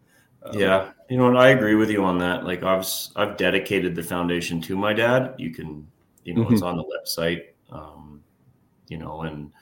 [0.43, 0.93] Um, yeah.
[1.11, 2.45] You know and i agree with you on that.
[2.45, 2.87] Like i've
[3.17, 5.35] i've dedicated the foundation to my dad.
[5.39, 5.87] You can
[6.25, 6.55] you know mm-hmm.
[6.55, 8.23] it's on the website um
[8.89, 9.53] you know and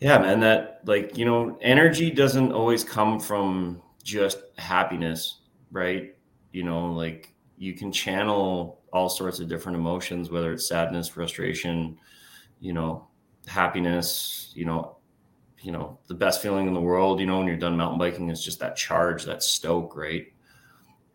[0.00, 6.14] yeah man that like you know energy doesn't always come from just happiness, right?
[6.52, 11.98] You know, like you can channel all sorts of different emotions, whether it's sadness, frustration,
[12.60, 13.06] you know,
[13.46, 14.96] happiness, you know,
[15.60, 18.30] you know, the best feeling in the world, you know, when you're done mountain biking
[18.30, 20.32] is just that charge, that stoke, right?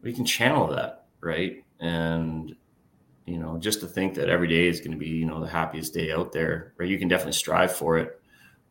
[0.01, 1.63] We can channel that, right?
[1.79, 2.55] And
[3.25, 5.49] you know, just to think that every day is going to be, you know, the
[5.49, 6.88] happiest day out there, right?
[6.88, 8.21] You can definitely strive for it,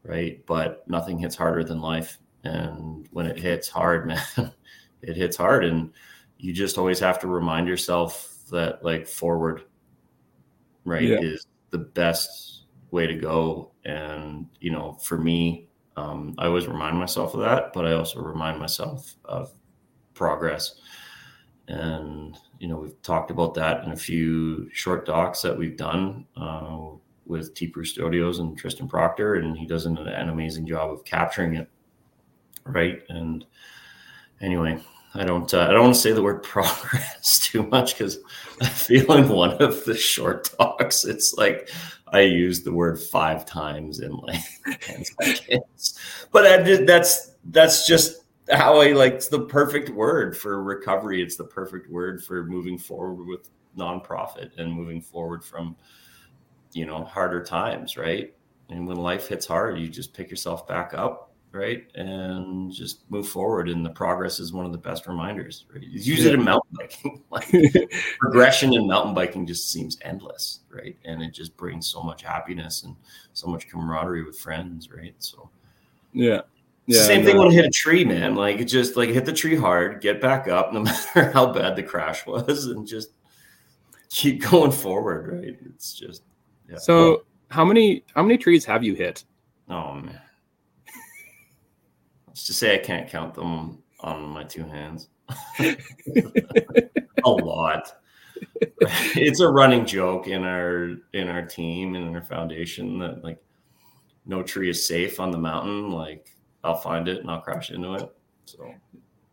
[0.05, 0.47] right?
[0.47, 4.53] But nothing hits harder than life and when it hits hard, man,
[5.03, 5.65] it hits hard.
[5.65, 5.93] And
[6.39, 9.65] you just always have to remind yourself that like forward,
[10.85, 11.19] right, yeah.
[11.21, 12.64] is the best
[12.95, 13.73] way to go.
[13.85, 18.21] And, you know, for me, um, I always remind myself of that, but I also
[18.21, 19.53] remind myself of
[20.15, 20.77] progress.
[21.69, 26.27] And, you know, we've talked about that in a few short docs that we've done
[26.37, 26.79] uh,
[27.27, 31.55] with T Studios and Tristan Proctor, and he does an, an amazing job of capturing
[31.55, 31.69] it
[32.65, 33.03] right?
[33.09, 33.45] And
[34.41, 34.79] anyway,
[35.15, 35.53] I don't.
[35.53, 38.19] Uh, I don't want to say the word progress too much because
[38.61, 41.71] I feel in one of the short talks, it's like
[42.15, 44.41] I used the word five times in like
[44.81, 45.99] ten seconds.
[46.31, 49.15] But I did, that's that's just how I like.
[49.15, 51.21] It's the perfect word for recovery.
[51.21, 55.75] It's the perfect word for moving forward with nonprofit and moving forward from
[56.73, 58.33] you know harder times, right?
[58.69, 61.87] And when life hits hard, you just pick yourself back up right?
[61.95, 63.69] And just move forward.
[63.69, 65.65] And the progress is one of the best reminders.
[65.73, 65.83] Right?
[65.83, 66.29] Use yeah.
[66.29, 67.23] it in mountain biking.
[67.31, 67.51] like
[68.19, 70.97] progression in mountain biking just seems endless, right?
[71.05, 72.97] And it just brings so much happiness and
[73.33, 75.15] so much camaraderie with friends, right?
[75.19, 75.51] So
[76.13, 76.43] yeah.
[76.87, 78.35] Yeah, same thing when I hit a tree, man.
[78.35, 81.77] Like it just like hit the tree hard, get back up, no matter how bad
[81.77, 83.13] the crash was, and just
[84.11, 85.33] keep going forward.
[85.33, 85.59] Right?
[85.65, 86.23] It's just
[86.69, 86.77] yeah.
[86.77, 89.25] So how many how many trees have you hit?
[89.71, 90.21] Oh man,
[92.35, 95.09] Let's just say I can't count them on my two hands.
[95.61, 97.93] a lot.
[98.81, 103.39] It's a running joke in our in our team and in our foundation that like
[104.27, 105.93] no tree is safe on the mountain.
[105.93, 108.13] Like I'll find it and I'll crash into it.
[108.47, 108.75] So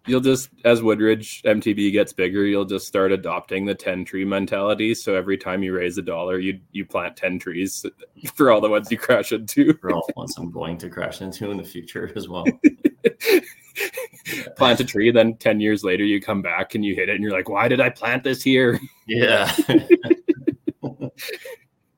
[0.07, 4.95] you'll just as Woodridge MTB gets bigger, you'll just start adopting the 10 tree mentality.
[4.95, 7.85] So every time you raise a dollar, you you plant 10 trees
[8.33, 9.73] for all the ones you crash into.
[9.73, 12.45] For all the ones I'm going to crash into in the future as well.
[14.55, 17.23] plant a tree, then 10 years later you come back and you hit it and
[17.23, 18.79] you're like, why did I plant this here?
[19.07, 19.53] Yeah.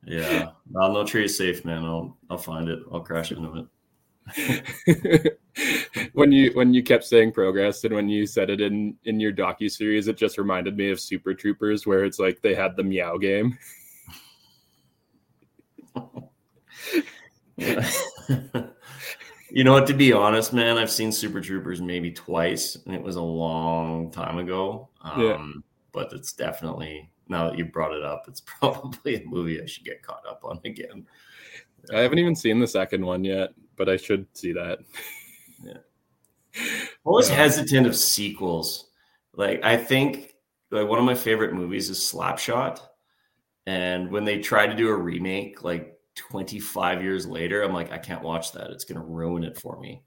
[0.04, 0.50] yeah.
[0.70, 1.84] Well, no tree is safe, man.
[1.84, 2.80] I'll I'll find it.
[2.92, 3.66] I'll crash into it.
[6.14, 9.32] when you when you kept saying progress and when you said it in in your
[9.32, 12.82] docu series, it just reminded me of Super Troopers, where it's like they had the
[12.82, 13.56] meow game.
[19.50, 19.86] you know what?
[19.86, 24.10] To be honest, man, I've seen Super Troopers maybe twice, and it was a long
[24.10, 24.88] time ago.
[25.02, 25.44] Um, yeah.
[25.92, 29.84] But it's definitely now that you brought it up, it's probably a movie I should
[29.84, 31.06] get caught up on again.
[31.92, 34.78] I haven't even seen the second one yet, but I should see that.
[35.62, 35.78] yeah.
[37.04, 37.36] Always yeah.
[37.36, 38.90] hesitant of sequels.
[39.34, 40.34] Like I think
[40.70, 42.80] like one of my favorite movies is Slapshot.
[43.66, 47.98] And when they try to do a remake like 25 years later, I'm like, I
[47.98, 48.70] can't watch that.
[48.70, 50.02] It's gonna ruin it for me.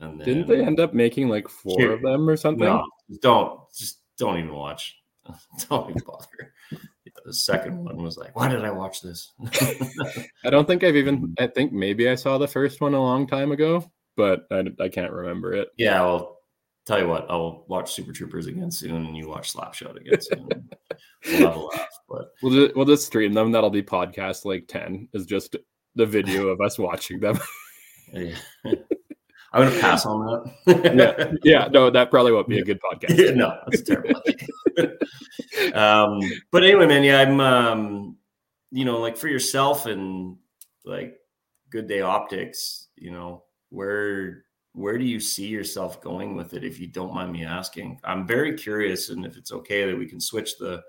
[0.00, 2.66] And then, didn't they end up making like four here, of them or something?
[2.66, 2.84] No,
[3.20, 4.96] don't just don't even watch.
[5.68, 6.52] don't even bother
[7.24, 9.32] the second one was like, why did I watch this?
[10.44, 11.34] I don't think I've even.
[11.38, 14.88] I think maybe I saw the first one a long time ago, but I, I
[14.88, 15.68] can't remember it.
[15.78, 16.38] Yeah, I'll
[16.86, 20.48] tell you what, I'll watch Super Troopers again soon, and you watch Slapshot again soon.
[21.26, 23.52] we'll have a laugh, but we'll just, we'll just stream them.
[23.52, 25.08] That'll be podcast like ten.
[25.14, 25.56] Is just
[25.94, 27.38] the video of us watching them.
[28.12, 28.34] yeah.
[29.54, 30.26] I'm gonna pass on
[30.66, 30.94] that.
[30.96, 33.16] yeah, yeah, no, that probably won't be a good podcast.
[33.16, 34.20] Yeah, no, that's terrible.
[35.74, 38.16] um, but anyway, man, yeah, I'm, um,
[38.72, 40.36] you know, like for yourself and
[40.84, 41.16] like
[41.70, 46.64] Good Day Optics, you know, where where do you see yourself going with it?
[46.64, 50.06] If you don't mind me asking, I'm very curious, and if it's okay that we
[50.06, 50.82] can switch the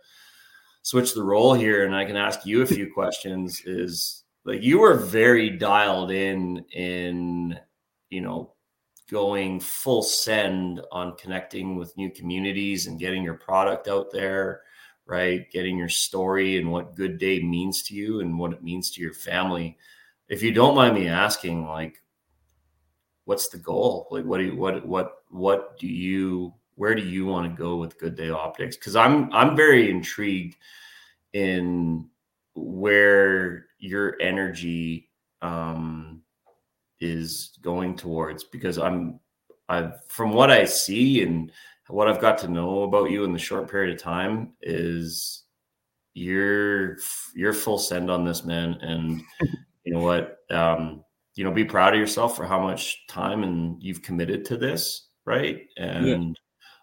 [0.81, 3.61] switch the role here, and I can ask you a few questions.
[3.63, 7.59] Is like you were very dialed in in
[8.09, 8.54] you know
[9.09, 14.61] going full send on connecting with new communities and getting your product out there,
[15.05, 15.49] right?
[15.51, 19.01] Getting your story and what good day means to you and what it means to
[19.01, 19.77] your family.
[20.27, 22.01] If you don't mind me asking, like,
[23.25, 24.07] what's the goal?
[24.09, 27.77] Like, what do you, what, what, what do you, where do you want to go
[27.77, 28.75] with Good Day Optics?
[28.75, 30.55] Because I'm, I'm very intrigued
[31.33, 32.09] in
[32.55, 35.09] where your energy
[35.41, 36.21] um,
[36.99, 39.19] is going towards because I'm
[39.69, 41.51] I've from what I see and
[41.87, 45.43] what I've got to know about you in the short period of time is
[46.13, 46.97] you're
[47.35, 48.73] you're full send on this man.
[48.81, 49.21] And
[49.83, 50.37] you know what?
[50.49, 51.03] Um
[51.35, 55.05] you know be proud of yourself for how much time and you've committed to this
[55.25, 55.67] right?
[55.77, 56.33] And yeah.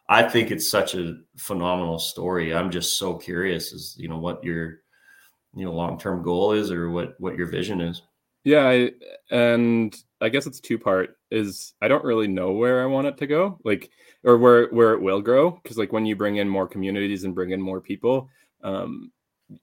[0.09, 2.55] I think it's such a phenomenal story.
[2.55, 4.80] I'm just so curious as you know what your
[5.55, 8.03] you know long-term goal is or what what your vision is
[8.45, 8.90] yeah, I,
[9.30, 11.16] and I guess it's two part.
[11.30, 13.90] Is I don't really know where I want it to go, like
[14.24, 17.34] or where where it will grow, because like when you bring in more communities and
[17.34, 18.28] bring in more people,
[18.62, 19.12] um,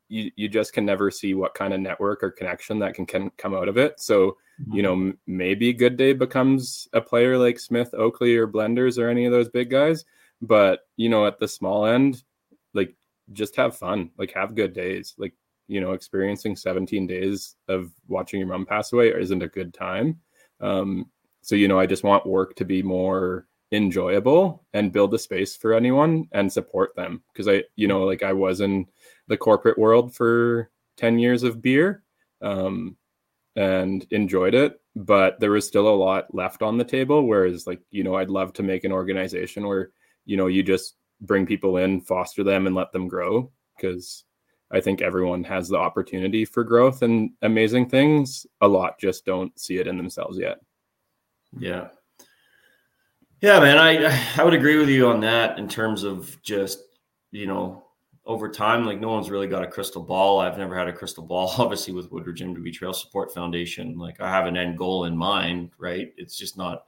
[0.07, 3.29] you you just can never see what kind of network or connection that can can
[3.37, 3.99] come out of it.
[3.99, 4.75] So mm-hmm.
[4.75, 9.09] you know m- maybe Good Day becomes a player like Smith, Oakley, or Blenders or
[9.09, 10.05] any of those big guys,
[10.41, 12.23] but you know at the small end,
[12.73, 12.95] like
[13.33, 15.33] just have fun, like have good days, like
[15.69, 20.19] you know, experiencing 17 days of watching your mom pass away isn't a good time.
[20.59, 21.09] Um,
[21.41, 25.55] so, you know, I just want work to be more enjoyable and build a space
[25.55, 28.83] for anyone and support them because i you know like i was in
[29.27, 32.03] the corporate world for 10 years of beer
[32.41, 32.97] um,
[33.55, 37.79] and enjoyed it but there was still a lot left on the table whereas like
[37.91, 39.91] you know i'd love to make an organization where
[40.25, 44.23] you know you just bring people in foster them and let them grow because
[44.71, 49.57] i think everyone has the opportunity for growth and amazing things a lot just don't
[49.59, 50.59] see it in themselves yet
[51.57, 51.87] yeah
[53.41, 56.79] yeah, man, I I would agree with you on that in terms of just
[57.31, 57.85] you know
[58.25, 60.39] over time, like no one's really got a crystal ball.
[60.41, 63.97] I've never had a crystal ball, obviously, with Woodridge MTB Trail Support Foundation.
[63.97, 66.13] Like I have an end goal in mind, right?
[66.17, 66.83] It's just not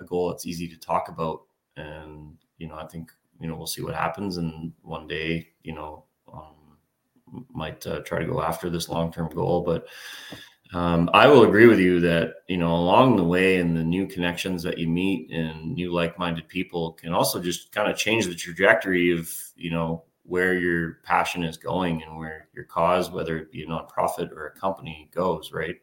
[0.00, 1.42] a goal that's easy to talk about,
[1.76, 5.72] and you know, I think you know we'll see what happens, and one day, you
[5.72, 6.54] know, um,
[7.52, 9.86] might uh, try to go after this long term goal, but
[10.74, 14.06] um, I will agree with you that you know along the way and the new
[14.06, 18.34] connections that you meet and new like-minded people can also just kind of change the
[18.34, 23.50] trajectory of you know where your passion is going and where your cause, whether it
[23.50, 25.76] be a nonprofit or a company, goes right.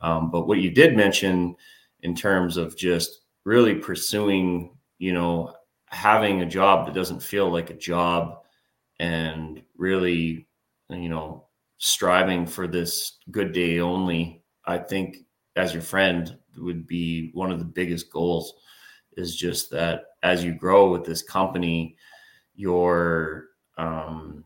[0.00, 1.54] Um, but what you did mention
[2.02, 5.54] in terms of just really pursuing, you know,
[5.86, 8.42] having a job that doesn't feel like a job
[8.98, 10.46] and really,
[10.92, 11.46] you know,
[11.78, 15.18] striving for this good day only, I think
[15.56, 18.54] as your friend would be one of the biggest goals
[19.16, 21.96] is just that as you grow with this company,
[22.54, 23.46] your
[23.78, 24.44] um,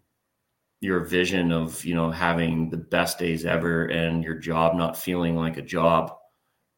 [0.80, 5.36] your vision of you know having the best days ever and your job not feeling
[5.36, 6.12] like a job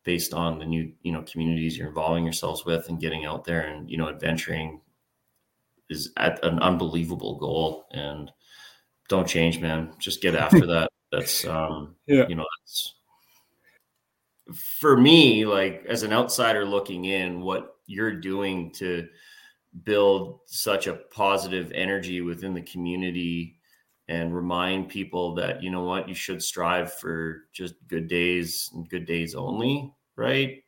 [0.05, 3.63] based on the new you know communities you're involving yourselves with and getting out there
[3.63, 4.81] and you know adventuring
[5.89, 7.87] is at an unbelievable goal.
[7.93, 8.31] And
[9.09, 9.93] don't change, man.
[9.99, 10.91] Just get after that.
[11.13, 12.27] That's um, yeah.
[12.29, 12.95] you know, that's
[14.53, 19.09] for me, like as an outsider looking in, what you're doing to
[19.85, 23.59] build such a positive energy within the community
[24.09, 28.89] and remind people that you know what you should strive for just good days and
[28.89, 30.63] good days only right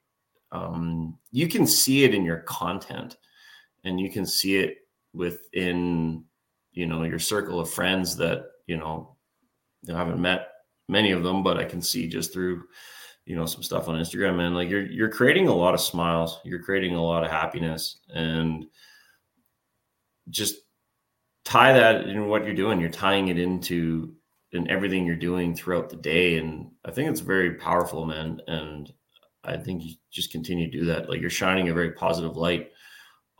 [0.51, 3.17] um, you can see it in your content
[3.85, 4.79] and you can see it
[5.13, 6.25] within
[6.79, 9.17] you know your circle of friends that you know
[9.93, 10.49] I haven't met
[10.89, 12.63] many of them, but I can see just through
[13.27, 16.39] you know some stuff on Instagram and like you're you're creating a lot of smiles,
[16.45, 18.67] you're creating a lot of happiness, and
[20.31, 20.55] just
[21.45, 22.79] tie that in what you're doing.
[22.81, 24.15] You're tying it into
[24.53, 28.41] in everything you're doing throughout the day, and I think it's very powerful, man.
[28.47, 28.93] And
[29.43, 31.11] I think you just continue to do that.
[31.11, 32.71] Like you're shining a very positive light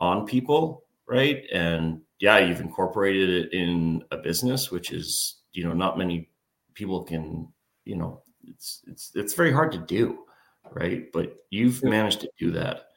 [0.01, 1.45] on people, right?
[1.53, 6.29] And yeah, you've incorporated it in a business, which is, you know, not many
[6.73, 7.47] people can,
[7.85, 10.25] you know, it's it's it's very hard to do,
[10.71, 11.11] right?
[11.11, 12.87] But you've managed to do that.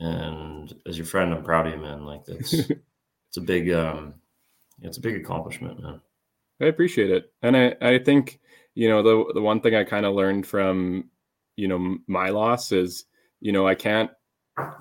[0.00, 2.04] And as your friend, I'm proud of you, man.
[2.04, 2.52] Like that's
[3.28, 4.14] it's a big um
[4.80, 6.00] it's a big accomplishment, man.
[6.60, 7.32] I appreciate it.
[7.42, 8.38] And I, I think,
[8.74, 11.10] you know, the the one thing I kind of learned from,
[11.56, 13.04] you know, my loss is,
[13.40, 14.10] you know, I can't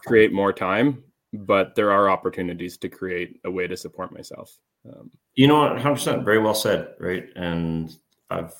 [0.06, 1.04] create more time
[1.34, 4.58] but there are opportunities to create a way to support myself.
[4.86, 7.26] Um, you know, 100% very well said, right?
[7.36, 7.96] And
[8.30, 8.54] I've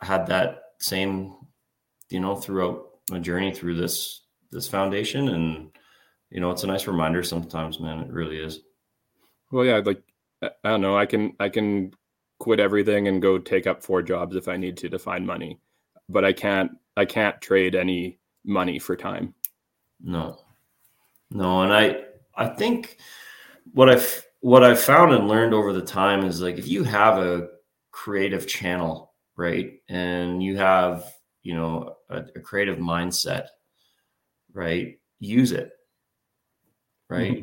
[0.00, 1.34] had that same,
[2.10, 5.70] you know, throughout my journey through this this foundation, and
[6.30, 8.00] you know, it's a nice reminder sometimes, man.
[8.00, 8.60] It really is.
[9.50, 10.02] Well, yeah, like
[10.42, 11.92] I don't know, I can I can
[12.38, 15.58] quit everything and go take up four jobs if I need to to find money,
[16.08, 19.34] but I can't I can't trade any money for time.
[20.00, 20.38] No,
[21.30, 22.04] no, and I
[22.38, 22.96] I think
[23.72, 27.18] what I've what I've found and learned over the time is like if you have
[27.18, 27.48] a
[27.90, 31.04] creative channel, right, and you have
[31.42, 33.48] you know a, a creative mindset,
[34.52, 35.72] right, use it,
[37.10, 37.42] right, mm-hmm.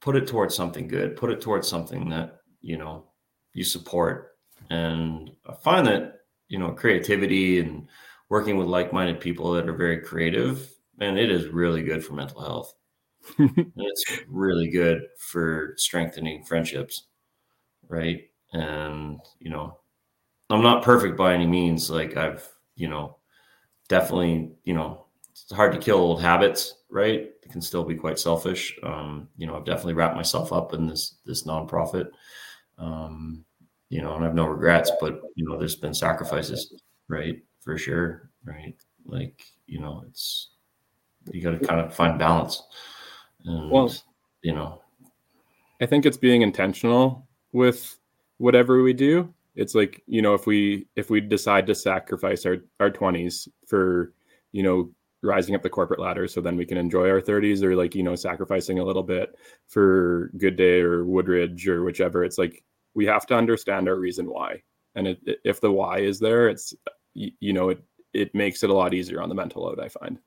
[0.00, 3.04] put it towards something good, put it towards something that you know
[3.52, 4.38] you support,
[4.70, 7.88] and I find that you know creativity and
[8.30, 12.40] working with like-minded people that are very creative, and it is really good for mental
[12.40, 12.74] health
[13.38, 17.06] it's really good for strengthening friendships,
[17.88, 18.22] right?
[18.52, 19.78] And you know,
[20.50, 21.90] I'm not perfect by any means.
[21.90, 23.18] Like I've, you know,
[23.88, 27.30] definitely, you know, it's hard to kill old habits, right?
[27.42, 28.78] It can still be quite selfish.
[28.82, 32.08] Um, you know, I've definitely wrapped myself up in this this nonprofit.
[32.78, 33.44] Um,
[33.90, 36.74] you know, and I have no regrets, but you know, there's been sacrifices,
[37.08, 37.42] right?
[37.60, 38.76] For sure, right?
[39.04, 40.50] Like, you know, it's
[41.32, 42.62] you got to kind of find balance.
[43.44, 43.92] And, well,
[44.42, 44.80] you know,
[45.80, 47.98] I think it's being intentional with
[48.38, 49.32] whatever we do.
[49.56, 54.12] It's like, you know, if we if we decide to sacrifice our our 20s for,
[54.52, 54.90] you know,
[55.22, 58.02] rising up the corporate ladder so then we can enjoy our 30s or like you
[58.02, 59.36] know sacrificing a little bit
[59.68, 62.64] for good day or woodridge or whichever it's like
[62.94, 64.62] we have to understand our reason why.
[64.94, 66.74] And it, if the why is there it's
[67.14, 67.82] you, you know it
[68.12, 70.18] it makes it a lot easier on the mental load i find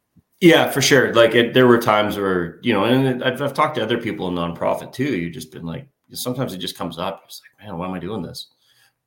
[0.44, 1.14] yeah for sure.
[1.14, 4.28] Like it, there were times where you know and I've, I've talked to other people
[4.28, 7.78] in nonprofit too you've just been like sometimes it just comes up it's like man
[7.78, 8.48] why am i doing this?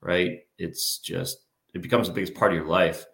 [0.00, 0.40] Right?
[0.58, 3.04] It's just it becomes the biggest part of your life.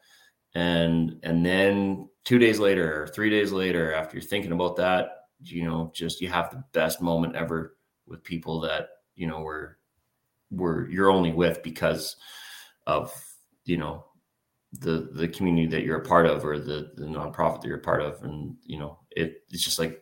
[0.54, 5.08] And and then two days later or three days later after you're thinking about that
[5.40, 9.78] you know just you have the best moment ever with people that you know were
[10.52, 12.16] were you're only with because
[12.86, 13.12] of
[13.64, 14.04] you know
[14.72, 17.82] the the community that you're a part of or the the nonprofit that you're a
[17.82, 18.22] part of.
[18.22, 20.00] And you know it it's just like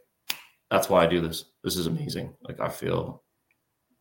[0.70, 1.44] that's why I do this.
[1.64, 2.34] This is amazing.
[2.42, 3.24] Like I feel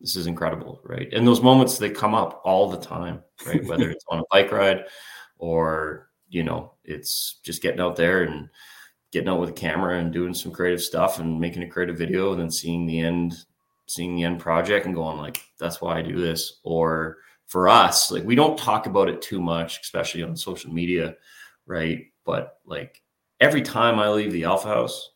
[0.00, 1.12] this is incredible right?
[1.12, 3.64] And those moments they come up all the time right?
[3.64, 4.84] Whether it's on a bike ride
[5.38, 8.48] or you know, it's just getting out there and
[9.12, 12.32] getting out with a camera and doing some creative stuff and making a creative video
[12.32, 13.34] and then seeing the end,
[13.86, 16.60] seeing the end project and going like, that's why I do this.
[16.62, 17.18] Or
[17.50, 21.16] for us, like we don't talk about it too much, especially on social media,
[21.66, 22.04] right?
[22.24, 23.02] But like
[23.40, 25.10] every time I leave the Alpha House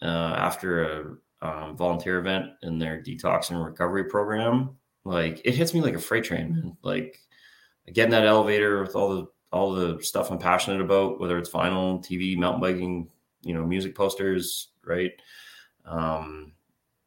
[0.00, 0.06] uh,
[0.38, 5.80] after a um, volunteer event in their detox and recovery program, like it hits me
[5.80, 6.76] like a freight train, man.
[6.82, 7.18] Like
[7.88, 11.38] I get in that elevator with all the all the stuff I'm passionate about, whether
[11.38, 13.08] it's vinyl, TV, mountain biking,
[13.42, 15.10] you know, music posters, right?
[15.84, 16.52] Um,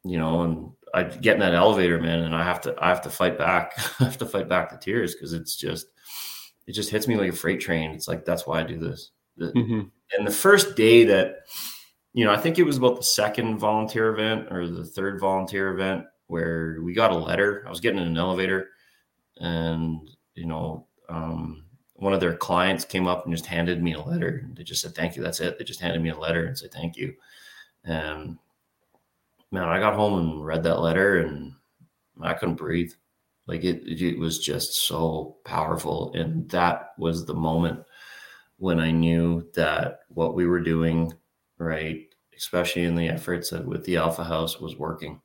[0.04, 3.02] you know, and I get in that elevator, man, and I have to, I have
[3.02, 3.72] to fight back.
[4.00, 5.86] I have to fight back the tears because it's just,
[6.66, 7.92] it just hits me like a freight train.
[7.92, 9.10] It's like that's why I do this.
[9.40, 9.80] Mm-hmm.
[10.16, 11.46] And the first day that,
[12.12, 15.72] you know, I think it was about the second volunteer event or the third volunteer
[15.72, 17.64] event where we got a letter.
[17.66, 18.68] I was getting in an elevator,
[19.38, 21.64] and you know, um,
[21.94, 24.48] one of their clients came up and just handed me a letter.
[24.54, 25.22] They just said, thank you.
[25.22, 25.58] That's it.
[25.58, 27.14] They just handed me a letter and said, thank you.
[27.84, 28.38] And
[29.50, 31.52] man, I got home and read that letter and
[32.20, 32.92] I couldn't breathe.
[33.46, 36.12] Like it, it was just so powerful.
[36.14, 37.80] And that was the moment
[38.58, 41.14] when I knew that what we were doing,
[41.56, 45.20] right, especially in the efforts that with the Alpha House, was working.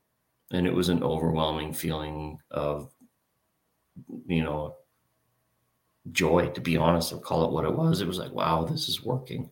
[0.52, 2.92] And it was an overwhelming feeling of,
[4.28, 4.76] you know,
[6.12, 7.12] joy, to be honest.
[7.12, 8.02] I'll call it what it was.
[8.02, 9.50] It was like, wow, this is working,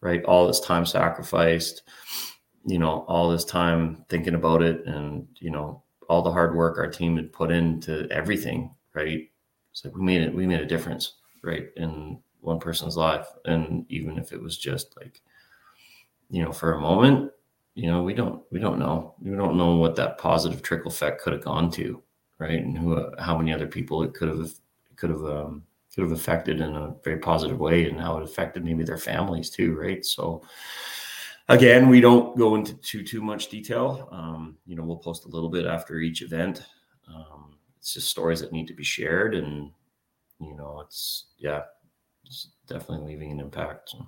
[0.00, 0.24] right?
[0.24, 1.82] All this time sacrificed,
[2.66, 6.78] you know, all this time thinking about it and, you know, all the hard work
[6.78, 9.30] our team had put into everything, right?
[9.70, 11.68] It's like we made it, we made a difference, right?
[11.76, 13.26] In one person's life.
[13.44, 15.22] And even if it was just like,
[16.30, 17.30] you know, for a moment,
[17.74, 21.22] you know, we don't, we don't know, we don't know what that positive trickle effect
[21.22, 22.02] could have gone to,
[22.38, 22.62] right?
[22.62, 24.50] And who, how many other people it could have,
[24.96, 28.64] could have um, could have affected in a very positive way and how it affected
[28.64, 30.04] maybe their families too, right?
[30.04, 30.42] So
[31.48, 34.08] again, we don't go into too too much detail.
[34.10, 36.64] Um, you know, we'll post a little bit after each event.
[37.08, 39.70] Um, it's just stories that need to be shared, and
[40.40, 41.62] you know, it's yeah,
[42.24, 43.90] it's definitely leaving an impact.
[43.90, 44.06] So.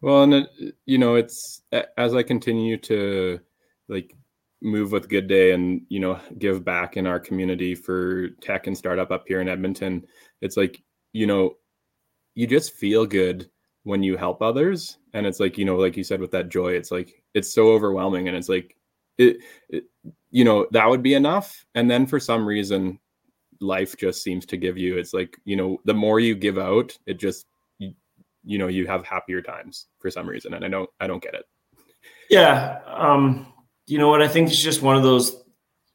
[0.00, 1.62] Well, and it, you know, it's
[1.96, 3.40] as I continue to
[3.88, 4.14] like
[4.62, 8.76] move with Good Day and you know give back in our community for tech and
[8.76, 10.06] startup up here in Edmonton.
[10.40, 10.82] It's like
[11.12, 11.56] you know,
[12.34, 13.50] you just feel good
[13.86, 14.98] when you help others.
[15.12, 17.68] And it's like, you know, like you said with that joy, it's like, it's so
[17.68, 18.26] overwhelming.
[18.26, 18.74] And it's like,
[19.16, 19.36] it,
[19.68, 19.84] it
[20.32, 21.64] you know, that would be enough.
[21.76, 22.98] And then for some reason,
[23.60, 26.98] life just seems to give you, it's like, you know, the more you give out,
[27.06, 27.46] it just,
[27.78, 27.94] you,
[28.42, 30.54] you know, you have happier times for some reason.
[30.54, 31.44] And I don't, I don't get it.
[32.28, 32.80] Yeah.
[32.88, 33.52] Um,
[33.86, 34.20] you know what?
[34.20, 35.44] I think it's just one of those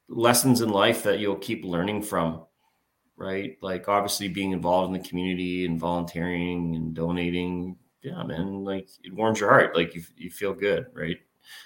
[0.07, 2.45] lessons in life that you'll keep learning from
[3.21, 3.57] right?
[3.61, 7.77] Like obviously being involved in the community and volunteering and donating.
[8.01, 9.75] Yeah, man, like it warms your heart.
[9.75, 11.19] Like you, you feel good, right?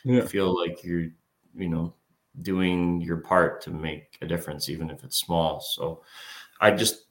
[0.03, 0.15] Yeah.
[0.15, 1.07] You feel like you're,
[1.55, 1.93] you know,
[2.41, 5.61] doing your part to make a difference, even if it's small.
[5.61, 6.03] So
[6.59, 7.05] I just,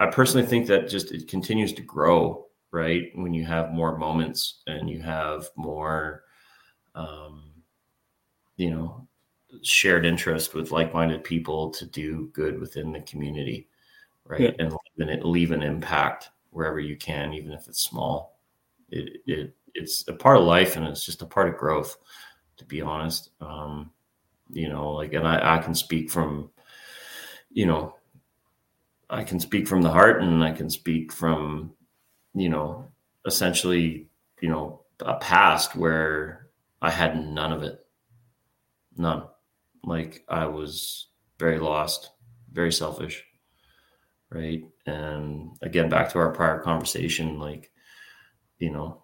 [0.00, 3.10] I personally think that just it continues to grow, right?
[3.14, 6.24] When you have more moments and you have more,
[6.94, 7.52] um,
[8.56, 9.08] you know,
[9.62, 13.68] shared interest with like-minded people to do good within the community
[14.28, 14.40] right?
[14.40, 14.50] Yeah.
[14.58, 18.37] And leave an, it leave an impact wherever you can, even if it's small.
[18.90, 21.96] It, it it's a part of life and it's just a part of growth,
[22.56, 23.30] to be honest.
[23.40, 23.90] Um,
[24.50, 26.50] you know, like, and I, I can speak from,
[27.50, 27.94] you know,
[29.10, 31.72] I can speak from the heart and I can speak from,
[32.34, 32.86] you know,
[33.26, 34.08] essentially,
[34.40, 36.48] you know, a past where
[36.82, 37.84] I had none of it.
[38.96, 39.24] None.
[39.84, 41.08] Like I was
[41.38, 42.10] very lost,
[42.52, 43.24] very selfish
[44.30, 47.70] right and again back to our prior conversation like
[48.58, 49.02] you know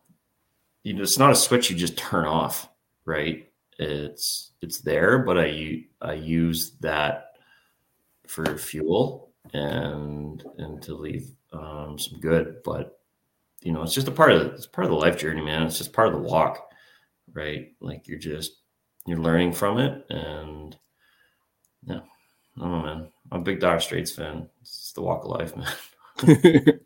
[0.84, 2.68] you know, it's not a switch you just turn off,
[3.06, 3.48] right?
[3.78, 7.32] It's it's there, but I I use that
[8.26, 12.62] for fuel and and to leave um, some good.
[12.64, 12.98] But
[13.62, 15.62] you know, it's just a part of it's part of the life journey, man.
[15.62, 16.70] It's just part of the walk,
[17.32, 17.72] right?
[17.80, 18.60] Like you're just
[19.06, 20.76] you're learning from it, and
[21.86, 22.00] yeah,
[22.56, 23.08] I don't know, man.
[23.32, 24.48] I'm a big Dire Straits fan.
[24.60, 26.78] It's the walk of life, man.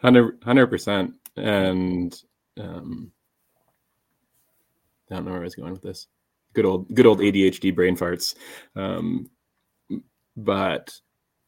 [0.42, 2.14] Hundred percent, and
[2.58, 3.12] um,
[5.10, 6.06] I don't know where I was going with this.
[6.52, 8.34] Good old, good old ADHD brain farts.
[8.76, 9.30] Um,
[10.36, 10.98] but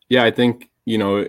[0.08, 1.28] yeah, I think you know,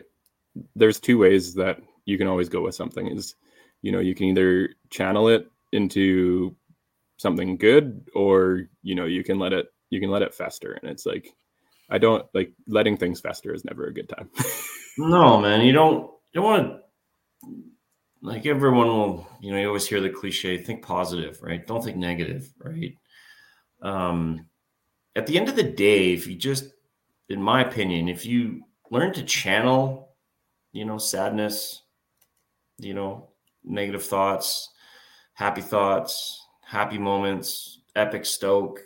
[0.76, 3.08] there's two ways that you can always go with something.
[3.08, 3.36] Is
[3.82, 6.56] you know, you can either channel it into
[7.18, 10.74] something good, or you know, you can let it you can let it fester.
[10.74, 11.34] And it's like,
[11.90, 14.30] I don't like letting things fester is never a good time.
[14.98, 16.80] no, man, you don't you don't want to
[18.22, 21.66] like everyone will, you know, you always hear the cliche, think positive, right?
[21.66, 22.96] Don't think negative, right?
[23.82, 24.48] Um,
[25.16, 26.66] at the end of the day, if you just,
[27.30, 30.16] in my opinion, if you learn to channel,
[30.72, 31.84] you know, sadness,
[32.80, 33.30] you know,
[33.64, 34.70] negative thoughts,
[35.34, 38.80] happy thoughts, happy moments, epic stoke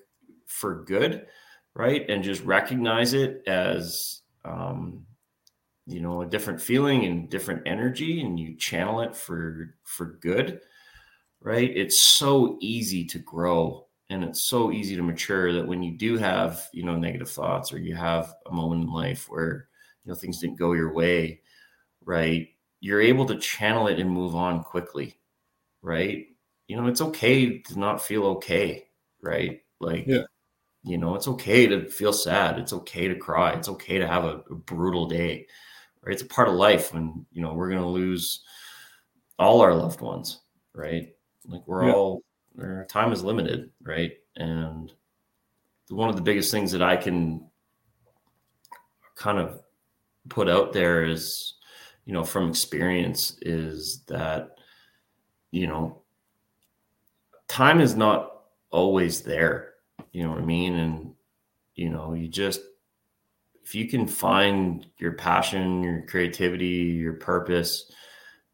[0.48, 1.26] for good,
[1.74, 2.10] right?
[2.10, 5.06] And just recognize it as, um,
[5.92, 10.62] you know a different feeling and different energy and you channel it for for good
[11.42, 11.72] right?
[11.76, 16.18] It's so easy to grow and it's so easy to mature that when you do
[16.18, 19.68] have you know negative thoughts or you have a moment in life where
[20.04, 21.42] you know things didn't go your way
[22.06, 25.18] right you're able to channel it and move on quickly
[25.82, 26.28] right?
[26.68, 28.86] You know it's okay to not feel okay
[29.22, 29.62] right?
[29.80, 30.24] Like yeah.
[30.84, 32.60] you know it's okay to feel sad.
[32.60, 33.54] It's okay to cry.
[33.54, 35.48] It's okay to have a, a brutal day
[36.04, 36.14] right?
[36.14, 38.42] It's a part of life when, you know, we're going to lose
[39.38, 40.42] all our loved ones,
[40.74, 41.14] right?
[41.46, 41.94] Like we're yeah.
[41.94, 42.24] all,
[42.60, 44.14] our time is limited, right?
[44.36, 44.92] And
[45.90, 47.46] one of the biggest things that I can
[49.16, 49.62] kind of
[50.30, 51.56] put out there is,
[52.06, 54.56] you know, from experience is that,
[55.52, 56.02] you know,
[57.48, 59.74] time is not always there.
[60.12, 60.76] You know what I mean?
[60.76, 61.14] And,
[61.76, 62.62] you know, you just,
[63.64, 67.92] if you can find your passion, your creativity, your purpose,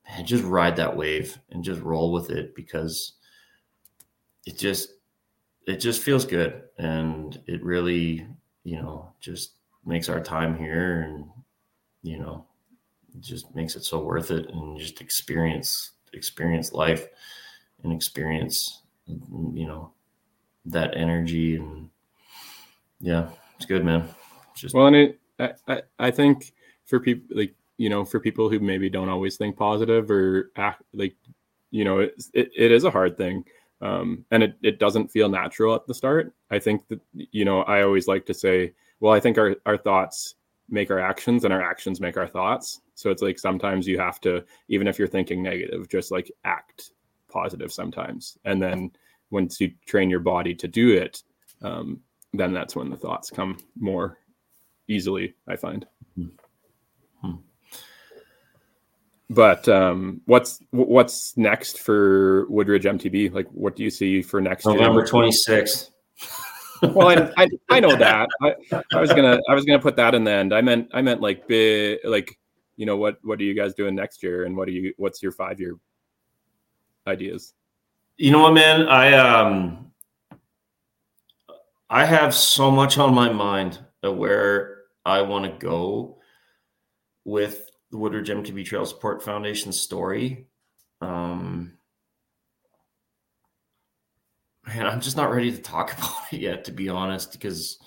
[0.07, 3.13] man, just ride that wave and just roll with it because
[4.45, 4.93] it just
[5.65, 6.63] it just feels good.
[6.77, 8.27] And it really,
[8.63, 9.53] you know, just
[9.85, 11.25] makes our time here and
[12.03, 12.45] you know,
[13.19, 17.07] just makes it so worth it and just experience experience life
[17.83, 19.91] and experience you know
[20.65, 21.89] that energy and
[22.99, 24.07] yeah, it's good, man
[24.61, 25.19] just well, and it,
[25.67, 26.53] I, I think
[26.85, 30.83] for people like you know for people who maybe don't always think positive or act
[30.93, 31.15] like
[31.71, 33.43] you know it, it, it is a hard thing.
[33.79, 36.33] Um, and it, it doesn't feel natural at the start.
[36.49, 39.77] I think that you know i always like to say well i think our, our
[39.77, 40.35] thoughts
[40.69, 42.81] make our actions and our actions make our thoughts.
[42.95, 46.91] So it's like sometimes you have to even if you're thinking negative just like act
[47.29, 48.37] positive sometimes.
[48.45, 48.91] And then
[49.29, 51.23] once you train your body to do it
[51.61, 52.01] um,
[52.33, 54.17] then that's when the thoughts come more
[54.87, 55.35] easily.
[55.47, 55.85] I find.
[56.15, 56.27] Hmm.
[59.29, 63.33] But um, what's what's next for Woodridge MTB?
[63.33, 65.91] Like, what do you see for next November twenty sixth?
[66.81, 68.29] well, I, I, I know that.
[68.41, 68.55] I,
[68.93, 70.53] I was gonna I was gonna put that in the end.
[70.53, 72.39] I meant I meant like big like
[72.77, 75.21] you know what what are you guys doing next year and what are you what's
[75.21, 75.75] your five year
[77.05, 77.53] ideas?
[78.15, 78.87] You know what, man?
[78.87, 79.91] I um
[81.89, 84.76] I have so much on my mind where
[85.07, 86.17] I want to go
[87.23, 90.47] with the Woodridge MTB Trail Support Foundation story.
[90.99, 91.77] Um,
[94.65, 97.79] I'm just not ready to talk about it yet, to be honest, because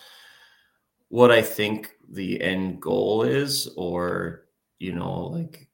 [1.09, 4.47] what I think the end goal is, or
[4.79, 5.68] you know, like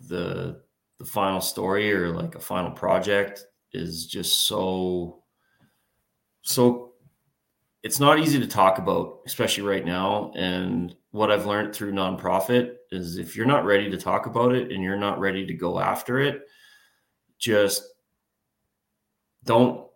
[0.00, 0.62] the
[0.98, 5.22] the final story or like a final project is just so
[6.42, 6.89] so
[7.82, 10.32] it's not easy to talk about, especially right now.
[10.36, 14.70] And what I've learned through nonprofit is if you're not ready to talk about it
[14.70, 16.42] and you're not ready to go after it,
[17.38, 17.82] just
[19.44, 19.86] don't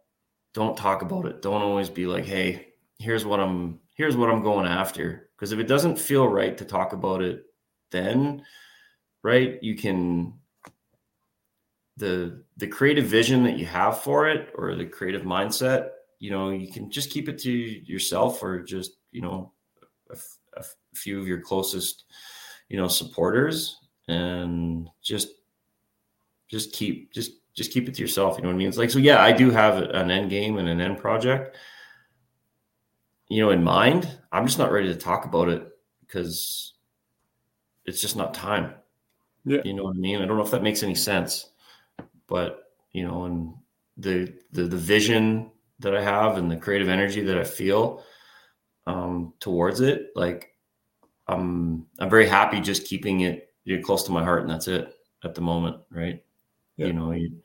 [0.55, 1.43] don't talk about it.
[1.43, 2.69] Don't always be like, "Hey,
[2.99, 6.65] here's what I'm here's what I'm going after." Because if it doesn't feel right to
[6.65, 7.45] talk about it,
[7.91, 8.43] then
[9.23, 10.35] right, you can
[11.97, 16.51] the the creative vision that you have for it or the creative mindset you know,
[16.51, 19.53] you can just keep it to yourself or just, you know,
[20.11, 20.17] a,
[20.57, 22.05] a few of your closest,
[22.69, 25.29] you know, supporters and just,
[26.49, 28.37] just keep, just just keep it to yourself.
[28.37, 28.69] You know what I mean?
[28.69, 31.57] It's like, so yeah, I do have an end game and an end project,
[33.29, 34.19] you know, in mind.
[34.33, 35.67] I'm just not ready to talk about it
[36.01, 36.75] because
[37.87, 38.75] it's just not time.
[39.45, 39.61] Yeah.
[39.65, 40.21] You know what I mean?
[40.21, 41.51] I don't know if that makes any sense,
[42.27, 43.55] but you know, and
[43.97, 45.51] the the the vision
[45.81, 48.03] that I have and the creative energy that I feel
[48.87, 50.51] um towards it, like
[51.27, 54.69] I'm I'm very happy just keeping it you know, close to my heart and that's
[54.69, 54.95] it
[55.25, 56.23] at the moment, right?
[56.77, 56.87] Yeah.
[56.87, 57.37] You know, you,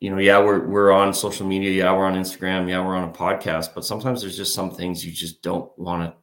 [0.00, 3.08] you know, yeah, we're we're on social media, yeah, we're on Instagram, yeah, we're on
[3.08, 6.16] a podcast, but sometimes there's just some things you just don't want to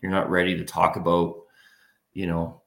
[0.00, 1.44] you're not ready to talk about,
[2.12, 2.62] you know,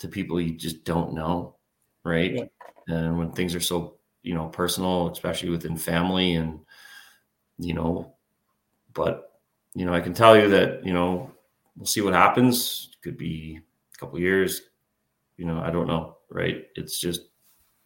[0.00, 1.56] to people you just don't know,
[2.04, 2.34] right?
[2.34, 2.44] Yeah.
[2.88, 6.58] And when things are so, you know, personal, especially within family and
[7.62, 8.14] you know,
[8.94, 9.40] but
[9.74, 11.30] you know, I can tell you that, you know,
[11.76, 12.90] we'll see what happens.
[13.02, 13.60] Could be
[13.94, 14.62] a couple years,
[15.36, 16.66] you know, I don't know, right?
[16.74, 17.22] It's just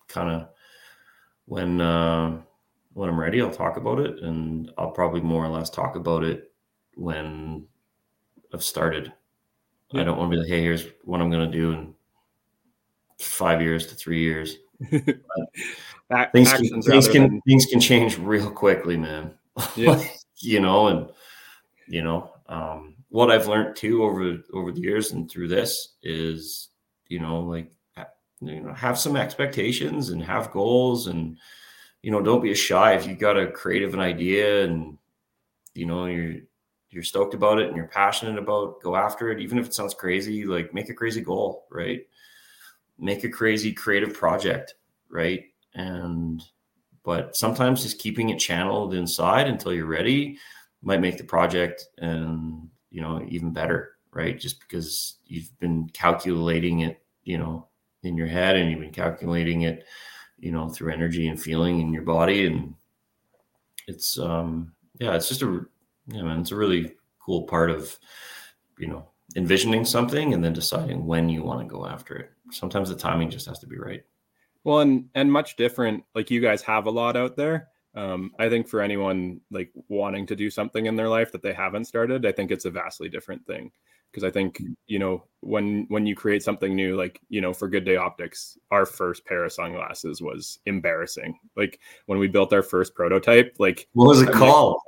[0.09, 0.49] kind of
[1.47, 2.41] when uh,
[2.93, 6.25] when I'm ready, I'll talk about it, and I'll probably more or less talk about
[6.25, 6.53] it
[6.95, 7.67] when
[8.53, 9.13] I've started.
[9.93, 10.01] Yeah.
[10.01, 11.95] I don't want to be like, hey, here's what I'm going to do in
[13.19, 14.57] five years to three years.
[14.91, 15.23] things,
[16.53, 17.41] can, things can than...
[17.47, 19.35] things can change real quickly, man.
[19.77, 20.03] Yeah.
[20.39, 21.11] you know, and
[21.89, 26.69] you know, um, what I've learned too over over the years and through this is,
[27.09, 27.73] you know, like
[28.41, 31.39] you know have some expectations and have goals and
[32.03, 32.95] you know don't be shy.
[32.95, 34.99] If you got a creative an idea and
[35.75, 36.37] you know you're
[36.91, 39.41] you're stoked about it and you're passionate about go after it.
[39.41, 42.07] Even if it sounds crazy like make a crazy goal right?
[42.99, 44.75] Make a crazy creative project
[45.11, 45.45] right?
[45.75, 46.43] And
[47.07, 50.37] but sometimes just keeping it channeled inside until you're ready
[50.83, 56.81] might make the project and you know even better right just because you've been calculating
[56.81, 57.67] it you know
[58.07, 59.85] in your head and you've been calculating it,
[60.39, 62.47] you know, through energy and feeling in your body.
[62.47, 62.75] And
[63.87, 65.67] it's, um, yeah, it's just a,
[66.09, 67.99] yeah, man, it's a really cool part of,
[68.79, 72.31] you know, envisioning something and then deciding when you want to go after it.
[72.51, 74.05] Sometimes the timing just has to be right.
[74.67, 77.69] Well, and, and much different, like you guys have a lot out there.
[77.95, 81.53] Um, I think for anyone like wanting to do something in their life that they
[81.53, 83.71] haven't started, I think it's a vastly different thing
[84.11, 84.75] because I think mm.
[84.89, 88.59] you know when when you create something new, like you know for Good Day Optics,
[88.73, 91.39] our first pair of sunglasses was embarrassing.
[91.57, 94.81] Like when we built our first prototype, like what was it I called?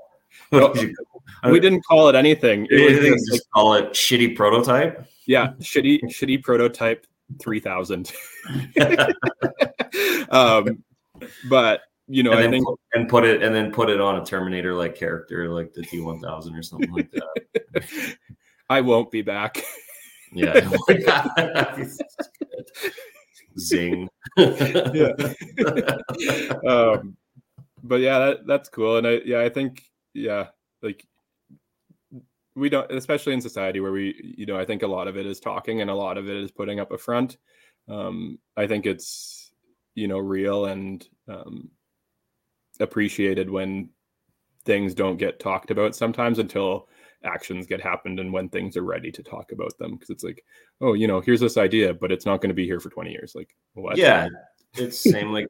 [1.45, 2.67] We didn't call it anything.
[2.69, 5.07] It was just, like, call it shitty prototype.
[5.27, 7.07] Yeah, shitty shitty prototype
[7.41, 8.13] three thousand.
[10.31, 10.83] um,
[11.49, 14.17] but you know, and I think put, and put it and then put it on
[14.17, 18.17] a Terminator like character, like the T one thousand or something like that.
[18.71, 19.63] I won't be back.
[20.33, 20.69] yeah.
[23.59, 24.09] Zing.
[24.37, 25.13] yeah.
[26.67, 27.17] um,
[27.83, 28.99] but yeah, that, that's cool.
[28.99, 29.83] And I, yeah, I think,
[30.15, 30.49] yeah,
[30.83, 31.05] like
[32.59, 35.27] we don't, especially in society where we, you know, I think a lot of it
[35.27, 37.39] is talking and a lot of it is putting up a front.
[37.89, 39.53] Um, I think it's,
[39.95, 41.71] you know, real and um,
[42.81, 43.91] appreciated when
[44.65, 46.89] things don't get talked about sometimes until
[47.25, 49.93] actions get happened and when things are ready to talk about them.
[49.93, 50.45] Because it's like
[50.81, 53.11] oh you know here's this idea but it's not going to be here for 20
[53.11, 53.35] years.
[53.35, 53.97] Like what?
[53.97, 54.29] Yeah
[54.75, 55.49] it's same like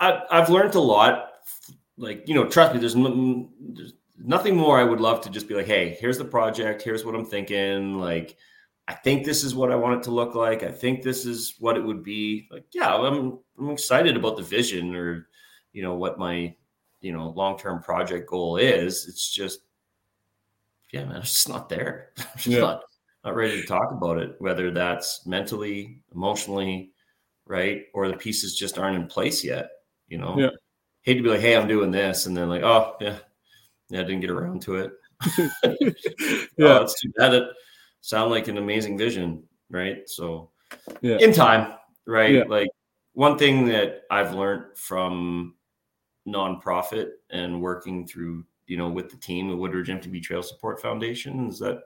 [0.00, 1.30] I, i've learned a lot
[1.96, 5.54] like you know trust me there's, there's nothing more i would love to just be
[5.54, 8.36] like hey here's the project here's what i'm thinking like
[8.88, 11.54] i think this is what i want it to look like i think this is
[11.58, 15.28] what it would be like yeah i'm i'm excited about the vision or
[15.72, 16.54] you know what my
[17.00, 19.60] you know long-term project goal is it's just
[20.92, 22.10] yeah, man, it's just not there.
[22.36, 22.60] just yeah.
[22.60, 22.82] not,
[23.24, 26.92] not ready to talk about it, whether that's mentally, emotionally,
[27.46, 27.84] right?
[27.94, 29.70] Or the pieces just aren't in place yet,
[30.08, 30.38] you know?
[30.38, 30.50] Yeah.
[31.02, 32.26] Hate to be like, hey, I'm doing this.
[32.26, 33.18] And then like, oh, yeah,
[33.92, 34.92] yeah, I didn't get around to it.
[36.58, 36.78] Oh, yeah.
[36.80, 37.34] Oh, too bad.
[37.34, 37.44] It
[38.00, 40.08] sound like an amazing vision, right?
[40.08, 40.50] So
[41.00, 41.16] yeah.
[41.18, 41.74] in time,
[42.06, 42.34] right?
[42.34, 42.44] Yeah.
[42.48, 42.68] Like
[43.14, 45.54] one thing that I've learned from
[46.26, 51.48] nonprofit and working through you know, with the team, at Woodridge MTB Trail Support Foundation,
[51.48, 51.82] is that,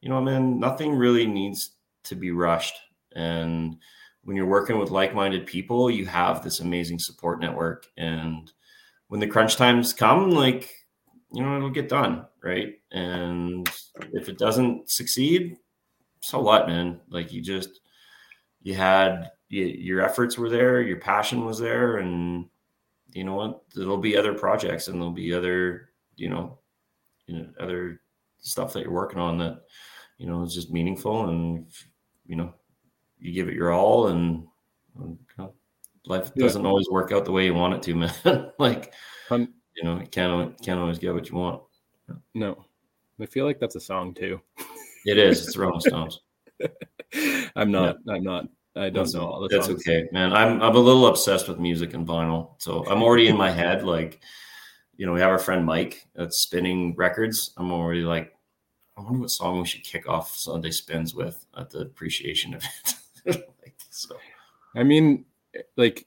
[0.00, 1.72] you know, I mean, nothing really needs
[2.04, 2.76] to be rushed.
[3.14, 3.76] And
[4.22, 7.86] when you're working with like-minded people, you have this amazing support network.
[7.96, 8.50] And
[9.08, 10.70] when the crunch times come, like,
[11.34, 12.74] you know, it'll get done, right?
[12.92, 13.68] And
[14.12, 15.56] if it doesn't succeed,
[16.20, 17.00] so what, man?
[17.10, 17.80] Like you just
[18.62, 22.46] you had you, your efforts were there, your passion was there, and
[23.12, 23.62] you know what?
[23.74, 26.58] There'll be other projects and there'll be other you know,
[27.26, 28.00] you know, other
[28.38, 29.62] stuff that you're working on that,
[30.18, 31.66] you know, is just meaningful and,
[32.26, 32.52] you know,
[33.18, 34.46] you give it your all and,
[34.98, 35.54] you know,
[36.06, 36.68] life doesn't yeah.
[36.68, 38.52] always work out the way you want it to, man.
[38.58, 38.92] like,
[39.76, 41.62] you know, you can't can't always get what you want.
[42.34, 42.64] No,
[43.20, 44.40] I feel like that's a song too.
[45.06, 45.46] It is.
[45.46, 46.20] It's Rolling Stones.
[47.56, 47.98] I'm not.
[48.06, 48.14] Yeah.
[48.14, 48.48] I'm not.
[48.76, 49.82] I don't that's, know all the That's songs.
[49.86, 50.32] okay, man.
[50.32, 53.84] I'm I'm a little obsessed with music and vinyl, so I'm already in my head.
[53.84, 54.20] Like,
[54.96, 57.52] you know, we have our friend Mike that's spinning records.
[57.56, 58.34] I'm already like,
[58.96, 62.94] I wonder what song we should kick off Sunday spins with at the appreciation event.
[63.62, 64.16] like, so,
[64.74, 65.24] I mean,
[65.76, 66.06] like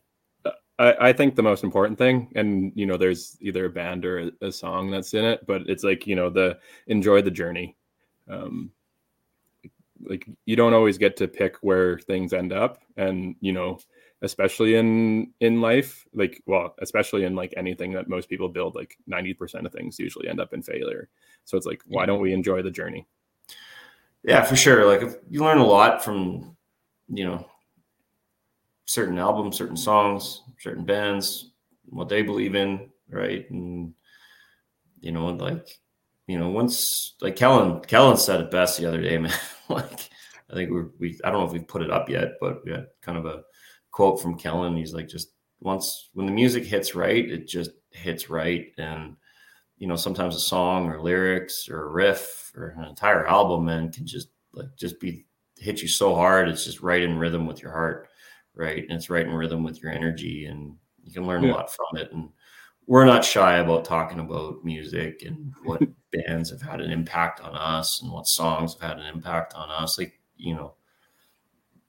[0.79, 4.19] I, I, think the most important thing, and you know, there's either a band or
[4.19, 7.75] a, a, song that's in it, but it's like you know, the enjoy the journey.
[8.29, 8.71] Um,
[10.03, 13.79] like you don't always get to pick where things end up, and you know,
[14.21, 18.97] especially in in life, like well, especially in like anything that most people build, like
[19.07, 21.09] ninety percent of things usually end up in failure.
[21.45, 23.07] So it's like, why don't we enjoy the journey?
[24.23, 24.85] Yeah, for sure.
[24.85, 26.55] Like you learn a lot from,
[27.07, 27.47] you know,
[28.87, 31.51] certain albums, certain songs, certain bands,
[31.85, 33.49] what they believe in, right?
[33.51, 33.93] And
[34.99, 35.67] you know, like
[36.25, 39.33] you know, once like Kellen, Kellen said it best the other day, man.
[39.69, 40.09] like
[40.49, 42.71] I think we we I don't know if we've put it up yet, but we
[42.71, 43.43] had kind of a
[43.91, 44.75] quote from Kellen.
[44.75, 49.15] He's like, just once when the music hits right, it just hits right, and
[49.77, 53.91] you know, sometimes a song or lyrics or a riff or an entire album, man,
[53.91, 55.25] can just like just be
[55.57, 56.49] hit you so hard.
[56.49, 58.09] It's just right in rhythm with your heart
[58.57, 58.83] right?
[58.83, 61.51] And it's right in rhythm with your energy, and you can learn yeah.
[61.51, 62.11] a lot from it.
[62.11, 62.29] And
[62.87, 65.81] we're not shy about talking about music and what
[66.11, 69.69] bands have had an impact on us and what songs have had an impact on
[69.69, 69.97] us.
[69.97, 70.73] Like, you know,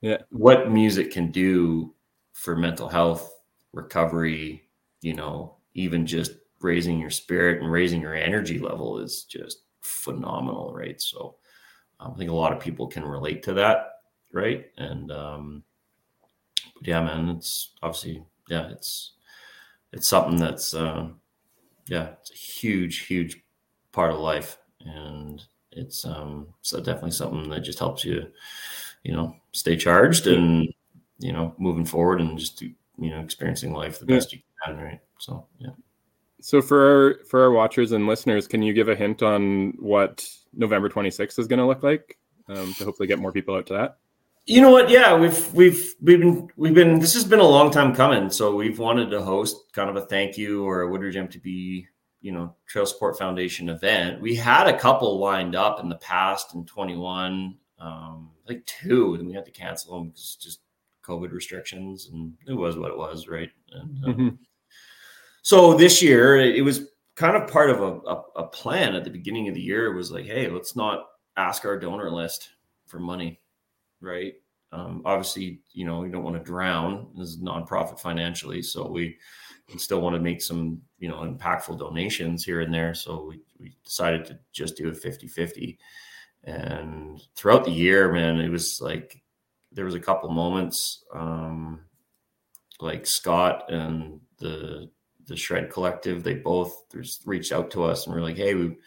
[0.01, 1.93] yeah, what music can do
[2.33, 3.33] for mental health,
[3.73, 4.69] recovery,
[5.01, 10.73] you know, even just raising your spirit and raising your energy level is just phenomenal,
[10.73, 11.01] right?
[11.01, 11.35] So
[11.99, 13.93] um, I think a lot of people can relate to that,
[14.33, 14.65] right?
[14.77, 15.63] And um,
[16.81, 19.13] yeah, man, it's obviously yeah, it's
[19.91, 21.07] it's something that's uh,
[21.87, 23.41] yeah, it's a huge, huge
[23.91, 28.27] part of life, and it's um, so definitely something that just helps you,
[29.03, 30.67] you know, stay charged and
[31.19, 34.15] you know moving forward and just you know experiencing life the yeah.
[34.15, 34.99] best you can, right?
[35.19, 35.71] So yeah.
[36.41, 40.27] So for our for our watchers and listeners, can you give a hint on what
[40.53, 42.17] November 26th is going to look like
[42.47, 43.97] um, to hopefully get more people out to that?
[44.49, 44.89] You know what?
[44.89, 46.97] Yeah, we've we've we've been we've been.
[46.97, 48.31] This has been a long time coming.
[48.31, 51.85] So we've wanted to host kind of a thank you or a Woodridge MTB,
[52.21, 54.19] you know, Trail Support Foundation event.
[54.19, 59.27] We had a couple lined up in the past in 21, um, like two, and
[59.27, 60.61] we had to cancel them because just
[61.03, 63.51] COVID restrictions, and it was what it was, right?
[63.71, 64.29] And um, mm-hmm.
[65.43, 69.11] so this year, it was kind of part of a, a, a plan at the
[69.11, 69.85] beginning of the year.
[69.85, 71.05] It was like, hey, let's not
[71.37, 72.49] ask our donor list
[72.87, 73.39] for money
[74.01, 74.33] right?
[74.71, 79.17] Um, obviously, you know, we don't want to drown as a nonprofit financially, so we,
[79.71, 82.93] we still want to make some, you know, impactful donations here and there.
[82.93, 85.79] So we, we decided to just do a 50 50.
[86.43, 89.21] And throughout the year, man, it was like
[89.71, 91.81] there was a couple moments, um,
[92.79, 94.89] like Scott and the
[95.29, 96.83] the Shred Collective, they both
[97.23, 98.77] reached out to us and we're like, hey, we, you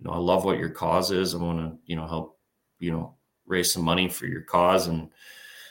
[0.00, 1.34] know, I love what your cause is.
[1.34, 2.38] I want to, you know, help,
[2.78, 3.16] you know,
[3.48, 4.86] raise some money for your cause.
[4.86, 5.10] And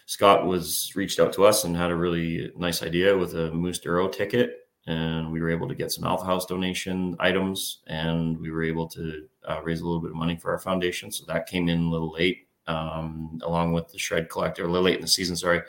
[0.06, 3.80] Scott was reached out to us and had a really nice idea with a Moose
[3.80, 4.68] Duro ticket.
[4.86, 8.88] And we were able to get some Alpha House donation items and we were able
[8.90, 11.12] to uh, raise a little bit of money for our foundation.
[11.12, 14.86] So that came in a little late, um, along with the Shred Collective, a little
[14.86, 15.62] late in the season, sorry.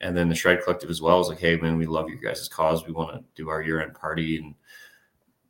[0.00, 2.48] And then the Shred Collective as well was like, hey, man, we love your guys'
[2.48, 2.86] cause.
[2.86, 4.38] We want to do our year end party.
[4.38, 4.54] And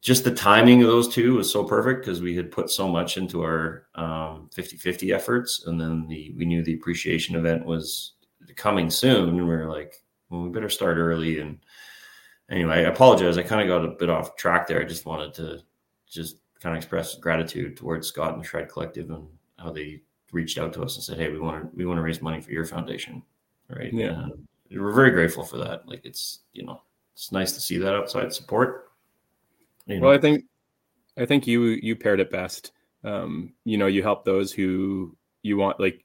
[0.04, 3.16] just the timing of those two was so perfect because we had put so much
[3.16, 8.12] into our um, 50-50 efforts and then the we knew the appreciation event was
[8.54, 11.40] coming soon and we were like well we better start early.
[11.40, 11.58] And
[12.50, 13.38] anyway i apologize.
[13.38, 14.82] I kind of got a bit off track there.
[14.82, 15.60] I just wanted to
[16.06, 19.26] just kind of express gratitude towards scott and shred collective and
[19.58, 20.02] how they
[20.32, 22.42] reached out to us and said hey we want to we want to raise money
[22.42, 23.22] for your foundation.
[23.70, 23.90] Right?
[23.90, 24.24] Yeah.
[24.24, 25.88] And we're very grateful for that.
[25.88, 26.82] Like it's you know
[27.14, 28.90] it's nice to see that outside support
[29.86, 30.06] you know?
[30.06, 30.44] Well, I think
[31.18, 32.72] I think you you paired it best.
[33.04, 35.78] Um, you know, you help those who you want.
[35.78, 36.04] Like,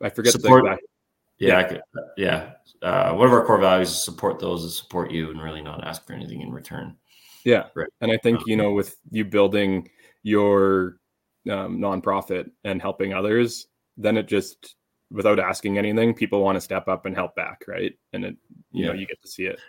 [0.00, 0.64] I forget support.
[0.64, 0.78] The
[1.38, 1.78] yeah,
[2.16, 2.52] yeah.
[2.82, 5.84] Uh, one of our core values is support those that support you, and really not
[5.84, 6.96] ask for anything in return.
[7.44, 7.88] Yeah, right.
[8.00, 9.88] And I think you know, with you building
[10.22, 10.98] your
[11.50, 13.66] um, nonprofit and helping others,
[13.96, 14.76] then it just
[15.10, 17.92] without asking anything, people want to step up and help back, right?
[18.12, 18.36] And it,
[18.70, 18.88] you yeah.
[18.88, 19.60] know, you get to see it.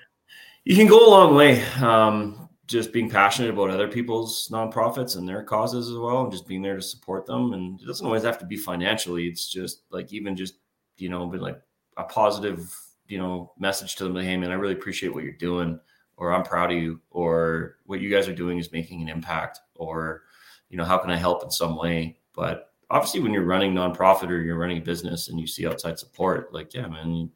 [0.63, 1.61] You can go a long way.
[1.81, 6.47] Um, just being passionate about other people's nonprofits and their causes as well, and just
[6.47, 7.53] being there to support them.
[7.53, 9.27] And it doesn't always have to be financially.
[9.27, 10.55] It's just like even just
[10.97, 11.59] you know, been like
[11.97, 12.73] a positive
[13.07, 15.79] you know, message to them, like, hey man, I really appreciate what you're doing,
[16.17, 19.59] or I'm proud of you, or what you guys are doing is making an impact,
[19.75, 20.23] or
[20.69, 22.17] you know, how can I help in some way?
[22.33, 25.99] But obviously, when you're running nonprofit or you're running a business and you see outside
[25.99, 27.29] support, like, yeah, man,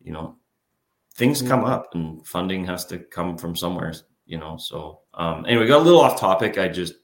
[0.00, 0.36] you, know,
[1.14, 3.92] things come up and funding has to come from somewhere,
[4.26, 4.56] you know.
[4.56, 6.58] So um anyway, got a little off topic.
[6.58, 6.94] I just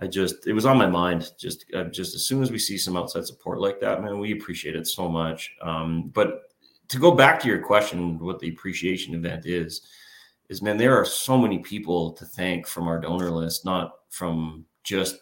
[0.00, 1.32] I just it was on my mind.
[1.38, 4.32] Just uh, just as soon as we see some outside support like that, man, we
[4.32, 5.52] appreciate it so much.
[5.62, 6.42] Um, but
[6.88, 9.82] to go back to your question, what the appreciation event is,
[10.48, 14.64] is man, there are so many people to thank from our donor list, not from
[14.82, 15.16] just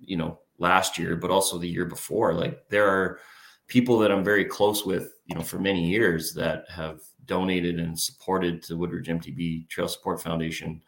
[0.00, 2.34] you know last year, but also the year before.
[2.34, 3.20] Like there are
[3.68, 7.98] people that I'm very close with, you know, for many years that have donated and
[7.98, 10.82] supported to Woodridge MTB Trail Support Foundation,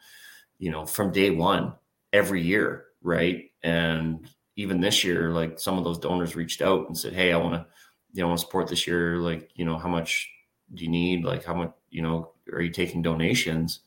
[0.59, 1.73] you know, from day one
[2.13, 3.51] every year right?
[3.63, 4.27] And
[4.57, 7.53] even this year, like some of those donors reached out and said, "Hey, I want
[7.53, 7.65] to,
[8.11, 9.17] you know, want to support this year.
[9.17, 10.29] Like, you know, how much
[10.73, 11.23] do you need?
[11.23, 13.81] Like, how much, you know, are you taking donations?"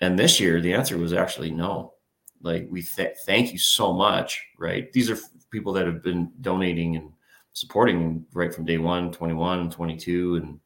[0.00, 1.94] And this year, the answer was actually no.
[2.42, 4.92] Like, we th- thank you so much, right?
[4.92, 5.18] These are
[5.50, 7.12] people that have been donating and
[7.52, 10.60] supporting right from day one, 21, 22, and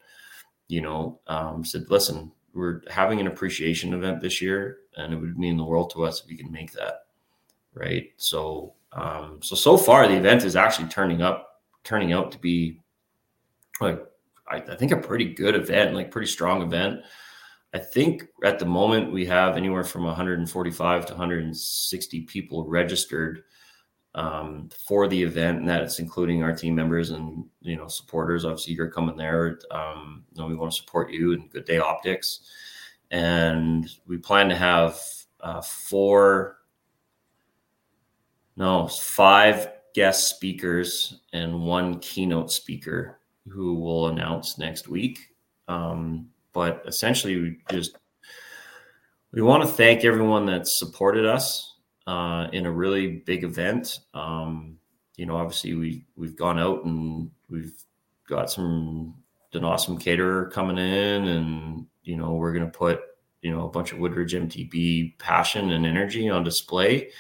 [0.69, 5.39] you know, um, said, "Listen, we're having an appreciation event this year, and it would
[5.39, 7.05] mean the world to us if we can make that."
[7.75, 8.13] right?
[8.17, 12.81] So um, so so far the event is actually turning up, turning out to be
[13.81, 14.01] like
[14.49, 17.01] I, I think a pretty good event, like pretty strong event.
[17.75, 23.43] I think at the moment we have anywhere from 145 to 160 people registered
[24.15, 28.45] um, for the event, and that it's including our team members and you know supporters.
[28.45, 29.59] Obviously, you're coming there.
[29.71, 32.41] Um, you know, we want to support you and Good Day Optics,
[33.11, 35.01] and we plan to have
[35.41, 36.59] uh, four
[38.57, 45.19] no, five guest speakers and one keynote speaker who will announce next week.
[45.69, 47.97] Um, but essentially, we just
[49.33, 51.74] we want to thank everyone that supported us
[52.07, 54.01] uh, in a really big event.
[54.13, 54.79] Um,
[55.17, 57.75] you know, obviously we we've gone out and we've
[58.29, 59.15] got some
[59.53, 63.01] an awesome caterer coming in, and you know we're going to put
[63.43, 67.11] you know a bunch of Woodridge MTB passion and energy on display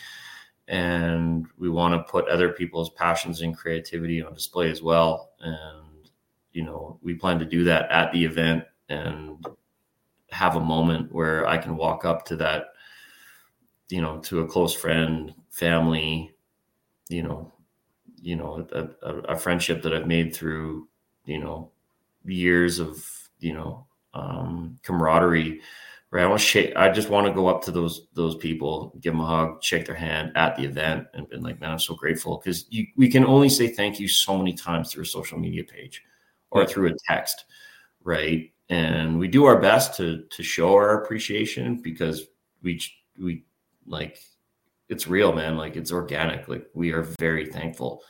[0.69, 6.11] and we want to put other people's passions and creativity on display as well and
[6.53, 9.47] you know we plan to do that at the event and
[10.31, 12.69] have a moment where i can walk up to that
[13.89, 16.33] you know to a close friend family
[17.09, 17.53] you know
[18.21, 20.89] you know a, a, a friendship that i've made through
[21.25, 21.71] you know
[22.25, 23.07] years of
[23.41, 25.61] you know um, camaraderie
[26.15, 26.23] right?
[26.23, 26.73] I want to shake.
[26.77, 29.85] I just want to go up to those those people, give them a hug, shake
[29.85, 32.67] their hand at the event, and been like, man, I'm so grateful because
[32.97, 36.03] we can only say thank you so many times through a social media page
[36.53, 36.67] or yeah.
[36.69, 37.47] through a text,
[38.05, 38.53] right?
[38.69, 42.29] And we do our best to to show our appreciation because
[42.63, 42.81] we
[43.19, 43.45] we
[43.87, 44.19] like
[44.89, 45.57] it's real, man.
[45.57, 46.49] Like it's organic.
[46.49, 48.03] Like we are very thankful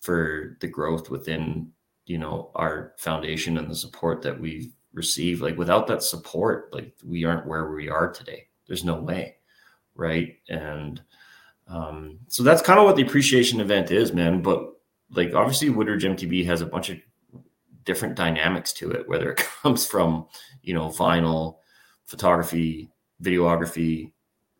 [0.00, 1.72] for the growth within
[2.06, 6.92] you know our foundation and the support that we've receive like without that support like
[7.04, 9.36] we aren't where we are today there's no way
[9.94, 11.00] right and
[11.68, 14.72] um, so that's kind of what the appreciation event is man but
[15.12, 16.96] like obviously woodridge mtb has a bunch of
[17.84, 20.26] different dynamics to it whether it comes from
[20.62, 21.58] you know vinyl
[22.06, 22.90] photography
[23.22, 24.10] videography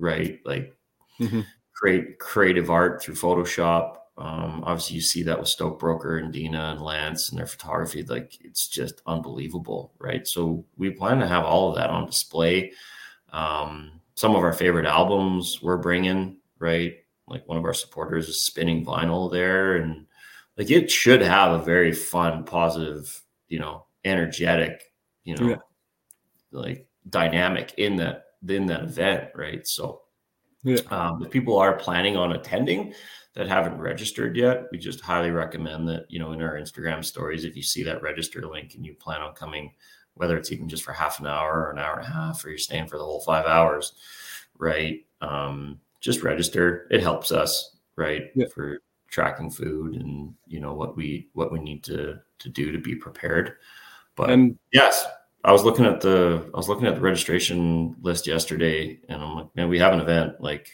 [0.01, 0.75] right like
[1.21, 1.43] mm-hmm.
[1.73, 6.73] create creative art through photoshop um, obviously, you see that with Stoke Broker and Dina
[6.73, 8.03] and Lance and their photography.
[8.03, 10.29] Like it's just unbelievable, right?
[10.29, 12.73] So we plan to have all of that on display.
[13.33, 16.97] Um, some of our favorite albums we're bringing, right?
[17.29, 20.07] Like one of our supporters is spinning vinyl there, and
[20.59, 24.83] like it should have a very fun, positive, you know, energetic,
[25.25, 25.57] you know, yeah.
[26.53, 29.67] like dynamic in that in that event, right?
[29.67, 30.03] So,
[30.63, 30.79] yeah.
[30.91, 32.95] um, if people are planning on attending,
[33.35, 37.45] that haven't registered yet, we just highly recommend that, you know, in our Instagram stories,
[37.45, 39.73] if you see that register link and you plan on coming,
[40.15, 42.49] whether it's even just for half an hour or an hour and a half, or
[42.49, 43.93] you're staying for the whole five hours,
[44.59, 45.07] right?
[45.21, 46.89] Um, just register.
[46.91, 48.31] It helps us, right?
[48.35, 48.47] Yeah.
[48.53, 52.79] For tracking food and you know what we what we need to to do to
[52.79, 53.55] be prepared.
[54.17, 55.07] But and yes,
[55.43, 59.35] I was looking at the I was looking at the registration list yesterday and I'm
[59.37, 60.71] like, man, we have an event like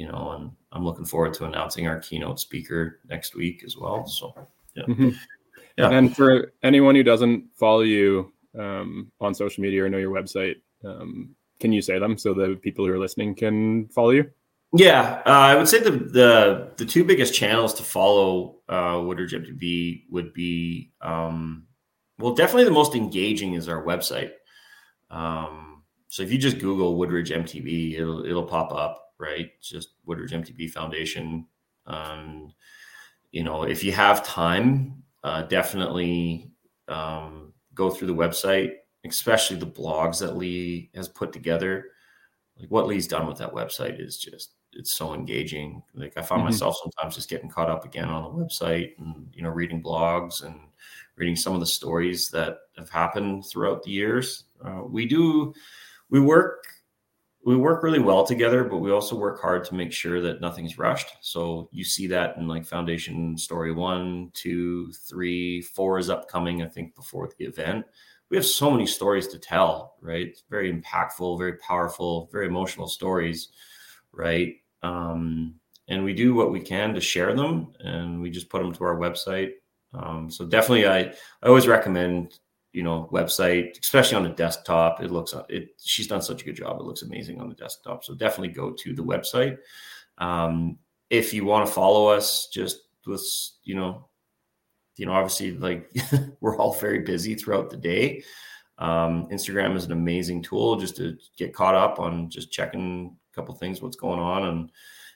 [0.00, 4.06] you know, and I'm looking forward to announcing our keynote speaker next week as well.
[4.06, 4.32] So,
[4.74, 4.84] yeah.
[4.84, 5.10] Mm-hmm.
[5.76, 5.90] Yeah.
[5.90, 10.56] And for anyone who doesn't follow you um, on social media or know your website,
[10.86, 14.30] um, can you say them so the people who are listening can follow you?
[14.72, 19.34] Yeah, uh, I would say the, the the two biggest channels to follow uh, Woodridge
[19.34, 21.66] MTB would be um,
[22.20, 24.32] Well, definitely the most engaging is our website.
[25.10, 29.50] Um, so if you just Google Woodridge MTB, it'll it'll pop up, right?
[29.62, 31.46] Just Woodridge MTB Foundation.
[31.86, 32.52] Um,
[33.32, 36.52] you know, if you have time, uh, definitely
[36.88, 38.72] um, go through the website,
[39.04, 41.86] especially the blogs that Lee has put together.
[42.58, 45.82] Like what Lee's done with that website is just it's so engaging.
[45.94, 46.50] Like I find mm-hmm.
[46.50, 50.44] myself sometimes just getting caught up again on the website and you know reading blogs
[50.44, 50.60] and
[51.20, 54.44] reading some of the stories that have happened throughout the years.
[54.64, 55.52] Uh, we do
[56.08, 56.64] we work
[57.44, 60.78] we work really well together, but we also work hard to make sure that nothing's
[60.78, 61.08] rushed.
[61.20, 66.66] So you see that in like foundation story one, two, three, four is upcoming, I
[66.66, 67.86] think, before the event.
[68.28, 70.28] We have so many stories to tell, right?
[70.28, 73.48] It's very impactful, very powerful, very emotional stories,
[74.12, 74.56] right?
[74.82, 75.54] Um,
[75.88, 78.84] and we do what we can to share them and we just put them to
[78.84, 79.52] our website.
[79.92, 81.00] Um, so definitely I,
[81.42, 82.38] I always recommend
[82.72, 85.02] you know website especially on the desktop.
[85.02, 86.78] It looks it she's done such a good job.
[86.80, 88.04] It looks amazing on the desktop.
[88.04, 89.58] So definitely go to the website.
[90.18, 90.78] Um,
[91.08, 93.24] if you want to follow us just with
[93.64, 94.08] you know
[94.96, 95.90] you know obviously like
[96.40, 98.22] we're all very busy throughout the day.
[98.78, 103.34] Um, instagram is an amazing tool just to get caught up on just checking a
[103.34, 104.70] couple things what's going on and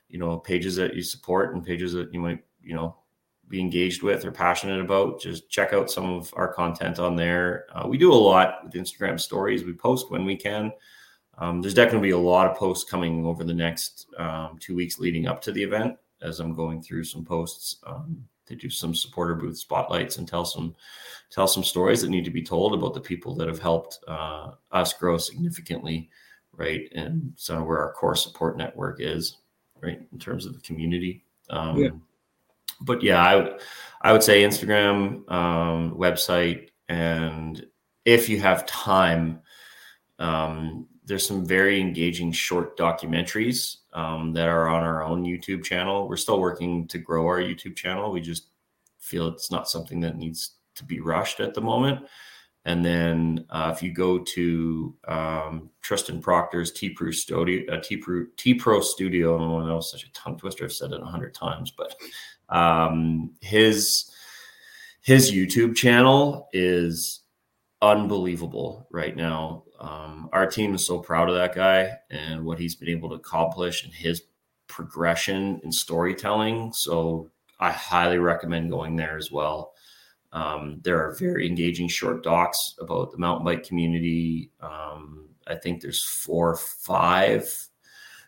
[0.09, 2.97] you know pages that you support and pages that you might you know
[3.49, 7.67] be engaged with or passionate about, just check out some of our content on there.
[7.75, 9.65] Uh, we do a lot with Instagram stories.
[9.65, 10.73] We post when we can.
[11.39, 15.27] Um, there's definitely a lot of posts coming over the next um, two weeks leading
[15.27, 19.35] up to the event as I'm going through some posts um, to do some supporter
[19.35, 20.75] booth spotlights and tell some
[21.31, 24.53] tell some stories that need to be told about the people that have helped uh,
[24.71, 26.09] us grow significantly,
[26.53, 26.89] right?
[26.95, 29.39] And so where our core support network is,
[29.83, 31.25] right, in terms of the community.
[31.51, 31.91] Um, yeah
[32.81, 33.61] but yeah, I would
[34.03, 37.65] I would say Instagram, um, website, and
[38.05, 39.41] if you have time,
[40.19, 46.09] um, there's some very engaging short documentaries um, that are on our own YouTube channel.
[46.09, 48.11] We're still working to grow our YouTube channel.
[48.11, 48.49] We just
[48.99, 52.07] feel it's not something that needs to be rushed at the moment.
[52.67, 58.55] And then uh, if you go to um, Tristan Proctor's T Pro Studio, uh, T
[58.55, 60.65] Pro Studio, I don't know, such a tongue twister.
[60.65, 61.95] I've said it a hundred times, but
[62.49, 64.11] um, his
[65.03, 67.21] his YouTube channel is
[67.83, 69.65] unbelievable right now.
[69.79, 73.17] Um, our team is so proud of that guy and what he's been able to
[73.17, 74.23] accomplish and his
[74.67, 76.73] progression in storytelling.
[76.73, 77.31] So
[77.61, 79.75] I highly recommend going there as well.
[80.33, 84.51] Um, there are very engaging short docs about the mountain bike community.
[84.61, 87.69] Um, I think there's four or five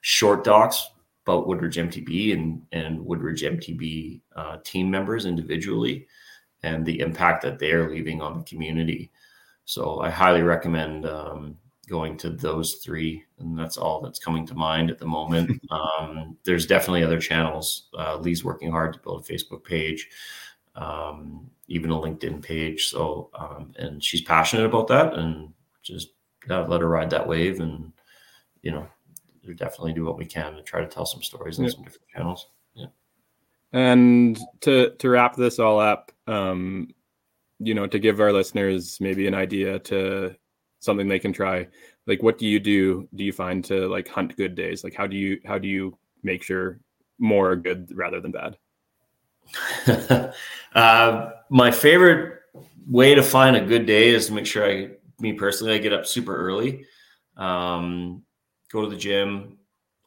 [0.03, 0.91] short docs
[1.27, 6.07] about Woodridge MTB and and Woodridge MTB uh, team members individually,
[6.63, 9.11] and the impact that they are leaving on the community.
[9.65, 11.57] So I highly recommend um,
[11.89, 15.61] going to those three, and that's all that's coming to mind at the moment.
[15.71, 17.89] um, there's definitely other channels.
[17.99, 20.09] Uh, Lee's working hard to build a Facebook page,
[20.77, 22.87] um, even a LinkedIn page.
[22.87, 25.53] So, um, and she's passionate about that, and
[25.83, 26.11] just
[26.49, 27.93] yeah, let her ride that wave, and
[28.63, 28.87] you know,
[29.47, 31.71] we definitely do what we can to try to tell some stories in yeah.
[31.71, 32.49] some different channels.
[32.75, 32.87] Yeah.
[33.73, 36.89] And to to wrap this all up, um,
[37.59, 40.37] you know, to give our listeners maybe an idea to
[40.81, 41.67] something they can try.
[42.07, 43.09] Like, what do you do?
[43.15, 44.85] Do you find to like hunt good days?
[44.85, 46.81] Like, how do you how do you make sure
[47.19, 48.57] more are good rather than bad?
[50.75, 52.41] uh, my favorite
[52.89, 54.91] way to find a good day is to make sure I,
[55.21, 56.85] me personally, I get up super early.
[57.37, 58.23] Um,
[58.77, 59.57] go to the gym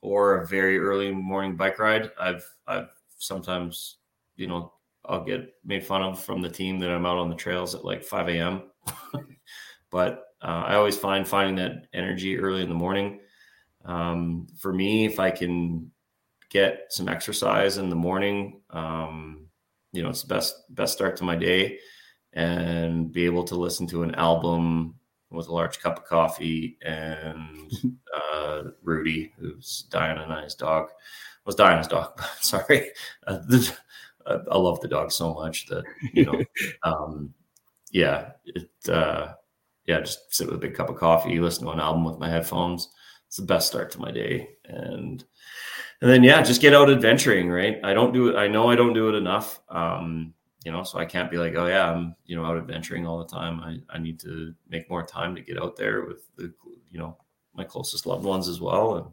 [0.02, 2.12] or a very early morning bike ride.
[2.20, 3.98] I've I've sometimes,
[4.36, 4.74] you know,
[5.06, 7.84] I'll get made fun of from the team that I'm out on the trails at
[7.84, 8.64] like 5 a.m.
[9.90, 13.22] but uh, I always find finding that energy early in the morning.
[13.86, 15.92] Um, for me, if I can
[16.50, 19.48] get some exercise in the morning, um,
[19.94, 21.80] you know, it's the best best start to my day,
[22.34, 24.99] and be able to listen to an album
[25.32, 27.72] with a large cup of coffee and
[28.34, 30.90] uh, Rudy, who's Diana and I's dog,
[31.46, 32.22] was Diana's dog.
[32.42, 32.92] Sorry,
[33.28, 33.76] uh, the,
[34.26, 35.84] uh, I love the dog so much that
[36.14, 36.44] you know,
[36.84, 37.34] um,
[37.92, 39.34] yeah, it, uh,
[39.86, 42.30] yeah, just sit with a big cup of coffee, listen to an album with my
[42.30, 42.90] headphones.
[43.28, 45.24] It's the best start to my day, and
[46.02, 47.50] and then yeah, just get out adventuring.
[47.50, 48.36] Right, I don't do it.
[48.36, 49.60] I know I don't do it enough.
[49.70, 50.34] Um,
[50.66, 53.20] you know, so I can't be like, oh yeah, I'm you know out adventuring all
[53.20, 53.60] the time.
[53.62, 56.54] I I need to make more time to get out there with the
[56.92, 57.18] you know
[57.54, 59.08] my closest loved ones as well, and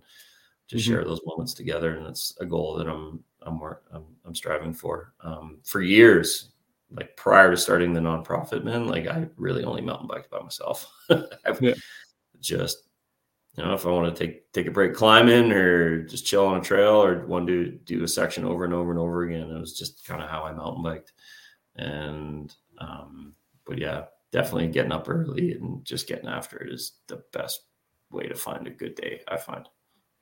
[0.66, 0.94] just mm-hmm.
[0.94, 1.96] share those moments together.
[1.96, 3.60] And it's a goal that I'm I'm
[3.92, 5.12] I'm, I'm striving for.
[5.20, 6.50] Um, for years,
[6.90, 10.90] like prior to starting the nonprofit, man, like I really only mountain biked by myself.
[11.60, 11.74] yeah.
[12.40, 12.85] Just
[13.56, 16.58] you know, if I want to take take a break climbing or just chill on
[16.58, 19.58] a trail or want to do a section over and over and over again, it
[19.58, 21.12] was just kind of how I mountain biked.
[21.76, 23.34] And um,
[23.66, 27.62] but yeah, definitely getting up early and just getting after it is the best
[28.10, 29.22] way to find a good day.
[29.28, 29.66] I find.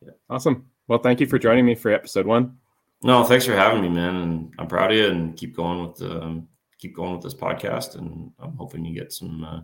[0.00, 0.12] Yeah.
[0.30, 0.66] Awesome.
[0.86, 2.56] Well, thank you for joining me for episode one.
[3.02, 4.16] No, thanks for having me, man.
[4.16, 5.08] And I'm proud of you.
[5.08, 6.48] And keep going with the um,
[6.78, 7.96] keep going with this podcast.
[7.96, 9.60] And I'm hoping you get some uh,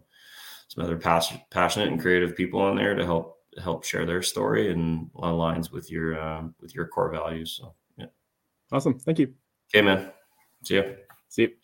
[0.69, 4.71] some other pass- passionate and creative people on there to help help share their story
[4.73, 7.59] and aligns with your um, with your core values.
[7.61, 8.07] So yeah.
[8.73, 8.99] Awesome.
[8.99, 9.35] Thank you.
[9.75, 10.13] Okay, man.
[10.65, 10.97] See you.
[11.29, 11.60] See you.